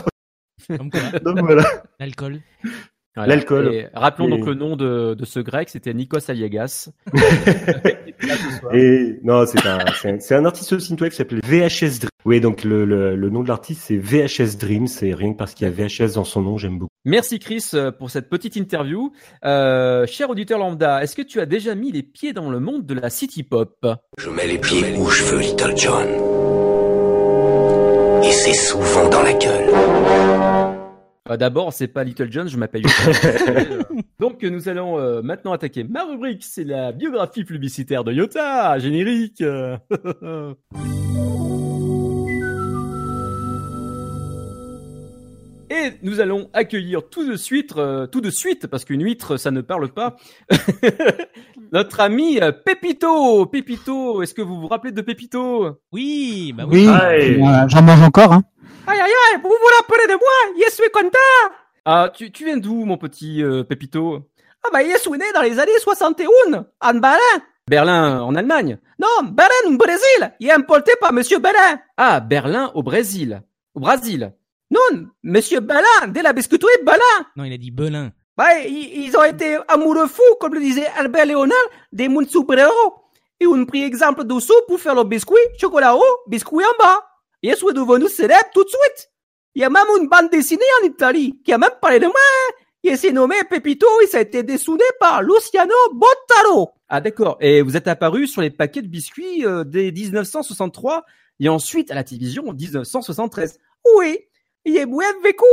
[0.76, 1.64] Comme quoi, Donc voilà.
[2.00, 2.40] l'alcool.
[3.16, 3.88] L'alcool.
[3.94, 6.90] Rappelons Et- donc le nom de, de ce grec, c'était Nikos Aliagas.
[8.72, 9.78] Et non, c'est un,
[10.20, 12.10] c'est un, artiste synthwave qui s'appelle VHS Dream.
[12.24, 14.86] Oui, donc le, le, le nom de l'artiste c'est VHS Dream.
[14.86, 16.90] C'est rien que parce qu'il y a VHS dans son nom, j'aime beaucoup.
[17.04, 19.12] Merci Chris euh, pour cette petite interview.
[19.44, 22.84] Euh, cher auditeur lambda, est-ce que tu as déjà mis les pieds dans le monde
[22.84, 23.86] de la city pop?
[24.18, 26.08] Je mets les pieds où je veux, Little John.
[28.24, 30.65] Et c'est souvent dans la gueule.
[31.30, 33.60] Euh, D'abord, c'est pas Little John, je m'appelle Yota.
[34.20, 39.42] Donc nous allons euh, maintenant attaquer ma rubrique, c'est la biographie publicitaire de Yota, générique.
[45.68, 49.50] Et nous allons accueillir tout de suite, euh, tout de suite, parce qu'une huître, ça
[49.50, 50.16] ne parle pas,
[51.72, 53.46] notre ami euh, Pépito.
[53.46, 58.32] Pépito, est-ce que vous vous rappelez de Pépito Oui, bah Oui, euh, j'en mange encore.
[58.32, 58.44] Hein.
[58.88, 60.64] Aïe aïe aïe, vous vous rappelez de moi?
[60.64, 64.20] Je suis content Ah, tu, tu viens d'où, mon petit euh, Pépito
[64.64, 66.26] Ah bah, je suis né dans les années 61,
[66.80, 67.18] en Berlin.
[67.68, 68.78] Berlin, en Allemagne?
[68.98, 71.80] Non, Berlin, au Brésil Il est importé par Monsieur Berlin.
[71.96, 73.42] Ah, Berlin au Brésil.
[73.74, 74.32] Au Brésil
[74.70, 77.26] Non, Monsieur Berlin, de la biscuiterie Berlin.
[77.36, 78.12] Non, il a dit Belin.
[78.36, 81.56] Bah, ils, ils ont été amoureux fous, comme le disait Albert Léonard,
[81.92, 82.94] des mondes super-héros.
[83.40, 87.00] Ils ont pris exemple dessous pour faire le biscuit, chocolat haut, biscuit en bas.
[87.42, 89.10] Et ils sont devenus célèbres tout de suite.
[89.54, 92.14] Il y a même une bande dessinée en Italie qui a même parlé de moi.
[92.82, 96.70] Il s'est nommé Pepito et ça a été dessiné par Luciano Bottaro.
[96.88, 97.36] Ah d'accord.
[97.40, 101.04] Et vous êtes apparu sur les paquets de biscuits euh, dès 1963
[101.40, 103.58] et ensuite à la télévision en 1973.
[103.96, 104.18] Oui,
[104.64, 105.44] il est bien vécu.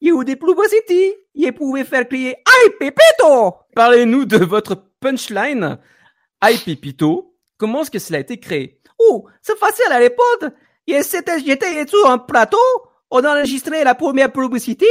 [0.00, 1.16] Il y a eu des publicités.
[1.34, 5.78] Il pouvait faire crier Aïe Pepito Parlez-nous de votre punchline.
[6.40, 7.36] Aïe Pepito.
[7.56, 8.80] Comment est-ce que cela a été créé?
[8.98, 10.52] Oh, c'est facile à l'époque.
[10.86, 12.58] J'étais sur un plateau.
[13.10, 14.86] On a enregistré la première publicité.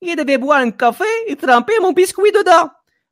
[0.00, 2.70] Il devait boire un café et tremper mon biscuit dedans.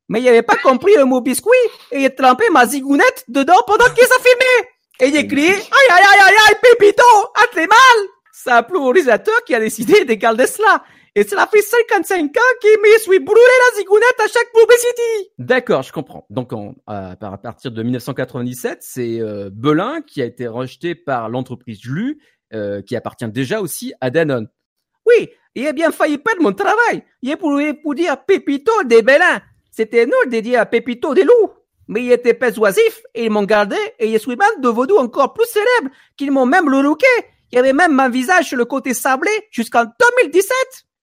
[0.08, 1.50] Mais il n'avait pas compris le mot biscuit
[1.90, 4.68] et il trempé ma zigounette dedans pendant qu'il s'est filmé.
[5.00, 7.02] Et il a crié Aïe aïe aïe aïe aïe Pépito,
[7.36, 10.84] ah t'es mal C'est un pluralisateur qui a décidé d'égaler cela.
[11.16, 13.40] Et cela fait 55 ans qu'il me suis brûlé
[13.70, 15.30] la zigounette à chaque publicité.
[15.38, 16.26] D'accord, je comprends.
[16.28, 20.94] Donc en- à, par- à partir de 1997, c'est euh, Belin qui a été rejeté
[20.96, 22.18] par l'entreprise Lu,
[22.52, 24.48] euh, qui appartient déjà aussi à Danone.
[25.06, 27.04] Oui, il a bien failli perdre mon travail.
[27.22, 29.40] Il est pour, pour dire Pépito des Belin.
[29.70, 31.50] C'était nul de dire Pépito des loups.
[31.86, 35.46] Mais il était persuasif et ils m'ont gardé et je suis même devenu encore plus
[35.46, 37.06] célèbre qu'ils m'ont même le looké.
[37.52, 40.50] Il y avait même mon visage sur le côté sablé jusqu'en 2017.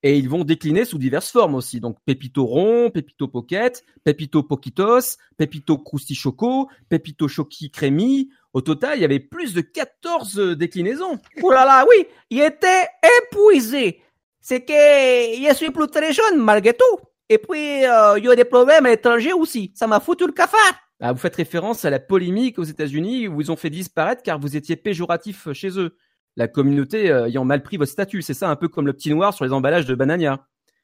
[0.04, 1.80] Et ils vont décliner sous diverses formes aussi.
[1.80, 8.30] Donc Pépito rond, Pépito pocket, Pépito poquitos, Pépito crousti choco, Pépito choki crémi.
[8.54, 11.20] Au total, il y avait plus de 14 déclinaisons.
[11.44, 12.88] Oh là là, oui, il était
[13.22, 14.02] épuisé.
[14.42, 17.00] C'est que je suis plus très jeune malgré tout.
[17.30, 19.72] Et puis, euh, il y a des problèmes à l'étranger aussi.
[19.76, 20.74] Ça m'a foutu le cafard.
[21.00, 24.38] Ah, vous faites référence à la polémique aux États-Unis où ils ont fait disparaître car
[24.38, 25.96] vous étiez péjoratif chez eux.
[26.38, 28.22] La communauté euh, ayant mal pris votre statut.
[28.22, 30.40] C'est ça un peu comme le petit noir sur les emballages de Banania.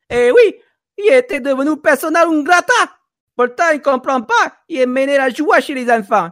[0.10, 0.56] Eh oui,
[0.98, 2.74] il était devenu persona non grata.
[3.36, 4.54] Pourtant, il comprend pas.
[4.68, 6.30] Il est mené la joie chez les enfants.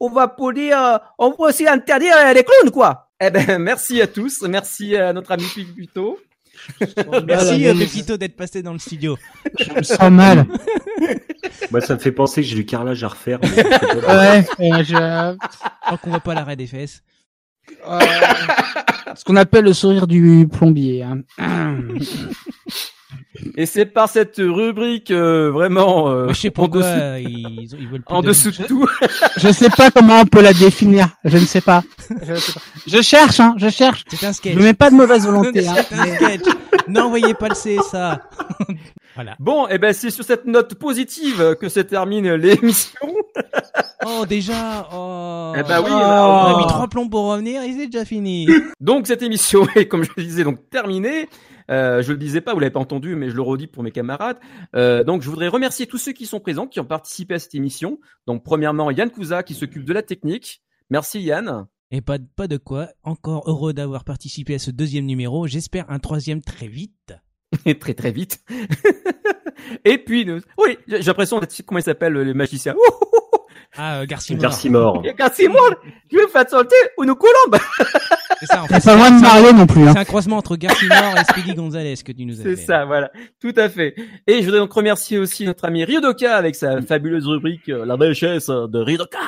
[0.00, 3.10] On va pour dire, euh, on peut aussi interdire euh, les clowns, quoi.
[3.20, 4.42] Eh ben, merci à tous.
[4.42, 6.18] Merci à notre ami Pipito.
[7.26, 9.16] Merci Pépito d'être passé dans le studio.
[9.58, 10.46] Je me sens mal.
[11.70, 13.38] Moi, ça me fait penser que j'ai du carrelage à refaire.
[13.42, 15.36] mais- Ouais, euh, je...
[15.88, 17.02] Tant qu'on voit pas l'arrêt des fesses.
[17.88, 18.00] Euh,
[19.14, 21.02] ce qu'on appelle le sourire du plombier.
[21.02, 21.20] Hein.
[23.56, 27.88] Et c'est par cette rubrique euh, vraiment euh, Je sais en dessous, euh, ils, ils
[27.88, 28.86] veulent plus en de- dessous de tout.
[29.36, 31.08] Je sais pas comment on peut la définir.
[31.24, 31.82] Je ne sais pas.
[32.22, 32.60] Je, sais pas.
[32.86, 33.54] Je cherche, hein.
[33.58, 34.04] Je cherche.
[34.08, 34.54] C'est un sketch.
[34.54, 35.66] Je mets pas de mauvaise volonté.
[35.68, 35.74] Hein.
[35.88, 36.54] C'est un sketch.
[36.88, 38.22] N'envoyez pas le CSA.
[39.16, 39.34] Voilà.
[39.40, 43.00] Bon, et ben c'est sur cette note positive que se termine l'émission.
[44.08, 44.88] Oh déjà.
[44.92, 45.52] Oh.
[45.56, 48.46] Eh ben oui, on bah, a mis trois plombs pour revenir et c'est déjà fini.
[48.80, 51.28] Donc cette émission est, comme je le disais, donc terminée.
[51.72, 53.90] Euh, je le disais pas, vous l'avez pas entendu, mais je le redis pour mes
[53.90, 54.38] camarades.
[54.76, 57.56] Euh, donc je voudrais remercier tous ceux qui sont présents, qui ont participé à cette
[57.56, 57.98] émission.
[58.28, 60.62] Donc premièrement Yann Cousa qui s'occupe de la technique.
[60.90, 61.66] Merci Yann.
[61.90, 62.88] Et pas, pas de quoi.
[63.02, 65.48] Encore heureux d'avoir participé à ce deuxième numéro.
[65.48, 67.14] J'espère un troisième très vite.
[67.64, 68.40] Et très très vite.
[69.84, 70.40] Et puis, nous...
[70.58, 72.74] oui, j'ai l'impression d'être, comment il s'appelle le magicien
[73.76, 74.42] Ah, euh, Garcimore.
[74.42, 75.02] Garcimore.
[75.02, 75.58] Gassimon,
[76.08, 77.56] tu veux faire sauter une colombe
[78.38, 78.62] C'est ça.
[78.62, 79.92] En fait, pas loin de c'est un- Mario non plus, hein.
[79.92, 83.10] C'est un croisement entre Garcimore et Speedy Gonzalez que tu nous as C'est ça, voilà,
[83.40, 83.94] tout à fait.
[84.26, 87.96] Et je voudrais donc remercier aussi notre ami Ryodoka avec sa fabuleuse rubrique euh, La
[87.96, 89.18] richesse de Ryodoka.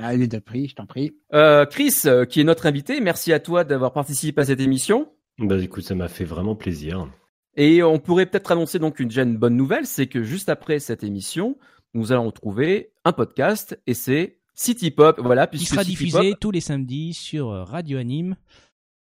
[0.00, 1.16] Allez, de prix, je t'en prie.
[1.34, 5.08] Euh, Chris, euh, qui est notre invité, merci à toi d'avoir participé à cette émission.
[5.38, 7.08] Bah écoute, ça m'a fait vraiment plaisir.
[7.56, 11.02] Et on pourrait peut-être annoncer donc une, une bonne nouvelle, c'est que juste après cette
[11.04, 11.56] émission,
[11.94, 16.40] nous allons retrouver un podcast et c'est City Pop, voilà, Qui sera City diffusé Pop-
[16.40, 18.36] tous les samedis sur euh, Radio Anime.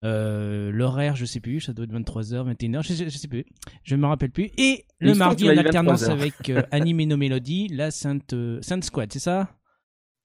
[0.04, 3.44] Euh, L'horaire, je sais plus, ça doit être 23h, 21h, je sais, je sais plus,
[3.82, 4.50] je me rappelle plus.
[4.56, 6.20] Et le mardi en alternance 23 heures.
[6.20, 9.50] avec euh, Anime et No Melody, la Sainte, euh, Sainte Squad, c'est ça?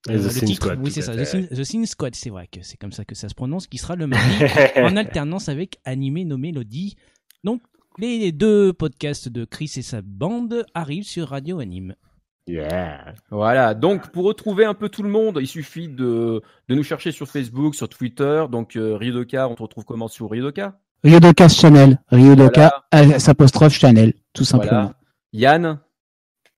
[0.06, 1.16] The Euh, le Sin titre, Squad, oui, c'est ça.
[1.16, 1.64] The.
[1.64, 4.06] Sin, Squad, c'est vrai que c'est comme ça que ça se prononce, qui sera le
[4.06, 4.34] mardi
[4.76, 6.94] en alternance avec Animé No Mélodie.
[7.42, 7.62] Donc,
[7.98, 11.94] les deux podcasts de Chris et sa bande arrivent sur Radio Anime.
[12.46, 13.14] Yeah.
[13.30, 17.10] Voilà, donc pour retrouver un peu tout le monde, il suffit de, de nous chercher
[17.10, 18.44] sur Facebook, sur Twitter.
[18.50, 20.78] Donc euh, Ryodoka, on te retrouve comment sur Ryodoka?
[21.04, 21.98] Ryodoka Channel.
[22.10, 24.70] Ryodoka, euh, s'apostrophe Channel, tout simplement.
[24.72, 24.96] Voilà.
[25.32, 25.80] Yann?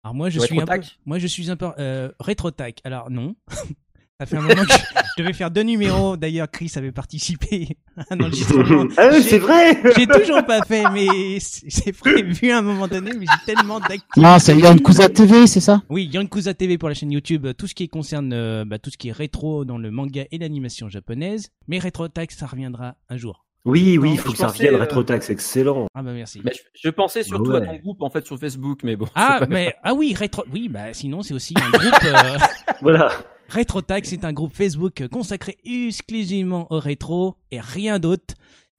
[0.02, 2.80] Alors moi je suis un peu, Rétrotac moi je suis un peu euh, rétrotac.
[2.84, 3.34] Alors non,
[4.18, 6.16] ça fait un moment que je devais faire deux numéros.
[6.16, 8.86] D'ailleurs Chris avait participé à un enregistrement.
[8.96, 13.12] Ah c'est vrai J'ai toujours pas fait, mais c'est prévu à un moment donné.
[13.18, 14.20] Mais j'ai tellement d'activités.
[14.20, 15.82] Non, c'est Yankuza TV, c'est ça?
[15.90, 18.96] Oui, Yankuza TV pour la chaîne YouTube, tout ce qui concerne euh, bah, tout ce
[18.96, 21.50] qui est rétro dans le manga et l'animation japonaise.
[21.68, 23.44] Mais rétrotac, ça reviendra un jour.
[23.64, 24.74] Oui, oui, il faut que ça revienne.
[24.76, 25.88] euh, Retrotax, excellent.
[25.92, 26.40] Ah bah merci.
[26.44, 27.56] Mais je, je pensais surtout Ouais.
[27.62, 29.06] à ton groupe en fait sur Facebook, mais bon.
[29.16, 29.74] Ah mais grave.
[29.82, 32.38] ah oui rétro oui bah sinon c'est aussi un groupe euh,
[32.80, 33.10] Voilà.
[33.48, 38.34] RetroTag c'est un groupe Facebook consacré exclusivement au rétro et rien d'autre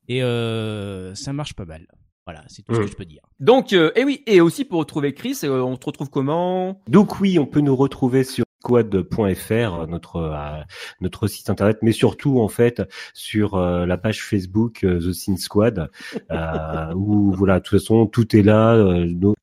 [0.08, 1.88] et euh, ça marche pas mal.
[2.26, 2.90] Voilà c'est tout ce que Mm.
[2.90, 3.22] je peux dire.
[3.40, 6.82] Donc, euh, et oui, et aussi pour retrouver Chris, euh, on te retrouve comment?
[6.90, 10.62] Donc oui, on peut nous retrouver sur squad.fr, notre euh,
[11.00, 12.82] notre site internet, mais surtout en fait
[13.14, 15.90] sur euh, la page Facebook euh, The Sin Squad,
[16.32, 19.36] euh, où voilà, de toute façon tout est là, euh, nos,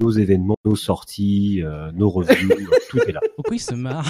[0.00, 3.20] nos événements, nos sorties, euh, nos revues, tout est là.
[3.36, 4.08] Pourquoi il se marre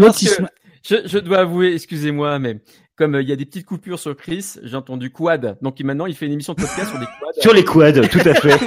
[0.00, 0.44] Parce que
[0.82, 2.60] je, je dois avouer, excusez-moi, mais
[2.96, 5.58] comme euh, il y a des petites coupures sur Chris, j'ai entendu quad.
[5.60, 7.40] Donc maintenant, il fait une émission de podcast sur des quads.
[7.40, 8.58] Sur les quads, tout à fait.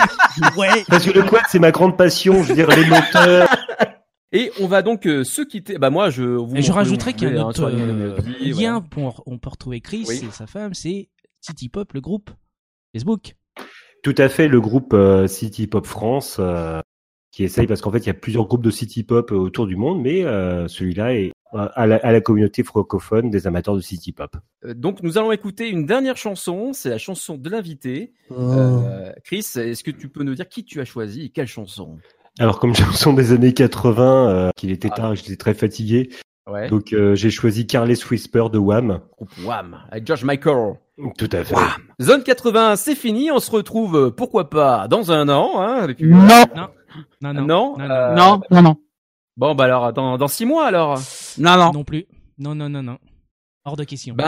[0.56, 0.86] Ouais.
[0.88, 3.50] Parce que le quad c'est ma grande passion, je veux dire les moteurs.
[4.32, 5.78] Et on va donc euh, se quitter.
[5.78, 6.56] Bah moi, je vous.
[6.56, 8.18] Et je vous rajouterais qu'il y a un hein, autre les euh,
[8.54, 8.82] lien voilà.
[8.90, 10.22] pour on peut retrouver Chris Oui.
[10.24, 11.10] et sa femme c'est
[11.42, 12.30] City Pop le groupe
[12.94, 13.36] Facebook.
[14.04, 16.80] Tout à fait, le groupe euh, City Pop France euh,
[17.32, 19.68] qui essaye parce qu'en fait il y a plusieurs groupes de City Pop euh, autour
[19.68, 23.82] du monde, mais euh, celui-là est à la, à la communauté francophone des amateurs de
[23.82, 24.36] City Pop.
[24.66, 26.74] Euh, Donc nous allons écouter une dernière chanson.
[26.74, 28.14] C'est la chanson de l'invité.
[28.30, 28.36] Oh.
[28.36, 31.98] Euh, Chris, est-ce que tu peux nous dire qui tu as choisi et quelle chanson?
[32.38, 36.10] Alors comme chanson des années 80, euh, qu'il était tard, et j'étais très fatigué,
[36.52, 36.68] Ouais.
[36.70, 39.00] donc euh, j'ai choisi Careless Whisper de Wham.
[39.18, 40.76] Groupe Wham avec George Michael.
[41.18, 41.56] Tout à fait.
[42.02, 43.32] Zone 80, c'est fini.
[43.32, 45.62] On se retrouve, euh, pourquoi pas, dans un an.
[45.62, 46.18] Hein, avec- Non.
[46.56, 46.68] Non.
[47.22, 47.34] Non non.
[47.34, 48.76] Non, non, euh, Non, non, non.
[49.38, 51.00] Bon, bah alors, dans, dans six mois alors.
[51.38, 51.72] Non, non.
[51.72, 52.06] non plus.
[52.38, 52.98] Non non non non.
[53.66, 54.16] Hors de question.
[54.16, 54.26] Ben,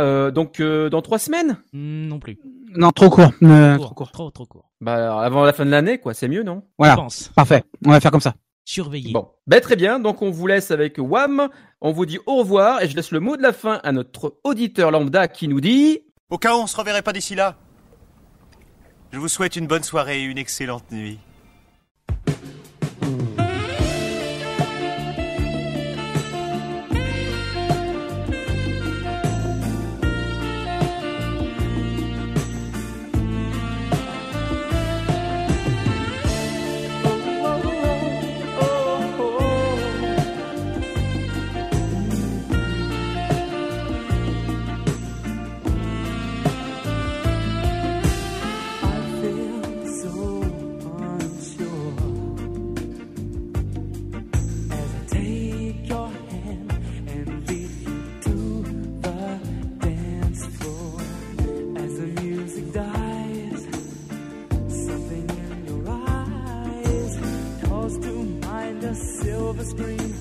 [0.00, 1.58] euh, donc euh, dans trois semaines?
[1.72, 2.38] Hmm, non plus.
[2.74, 3.30] Non, trop court.
[3.42, 4.10] Euh, Court, trop court.
[4.12, 4.70] Trop trop court.
[4.80, 6.14] Bah alors, avant la fin de l'année, quoi.
[6.14, 6.62] C'est mieux, non?
[6.78, 6.94] Voilà.
[6.94, 7.28] Je pense.
[7.36, 7.62] Parfait.
[7.84, 8.34] On va faire comme ça.
[8.64, 9.12] Surveiller.
[9.12, 9.98] Bon, ben très bien.
[9.98, 11.48] Donc on vous laisse avec Wham.
[11.80, 14.38] On vous dit au revoir et je laisse le mot de la fin à notre
[14.44, 16.00] auditeur lambda qui nous dit.
[16.30, 17.56] Au cas où on se reverrait pas d'ici là,
[19.12, 21.18] je vous souhaite une bonne soirée et une excellente nuit.
[69.64, 70.11] Something in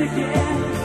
[0.00, 0.77] again.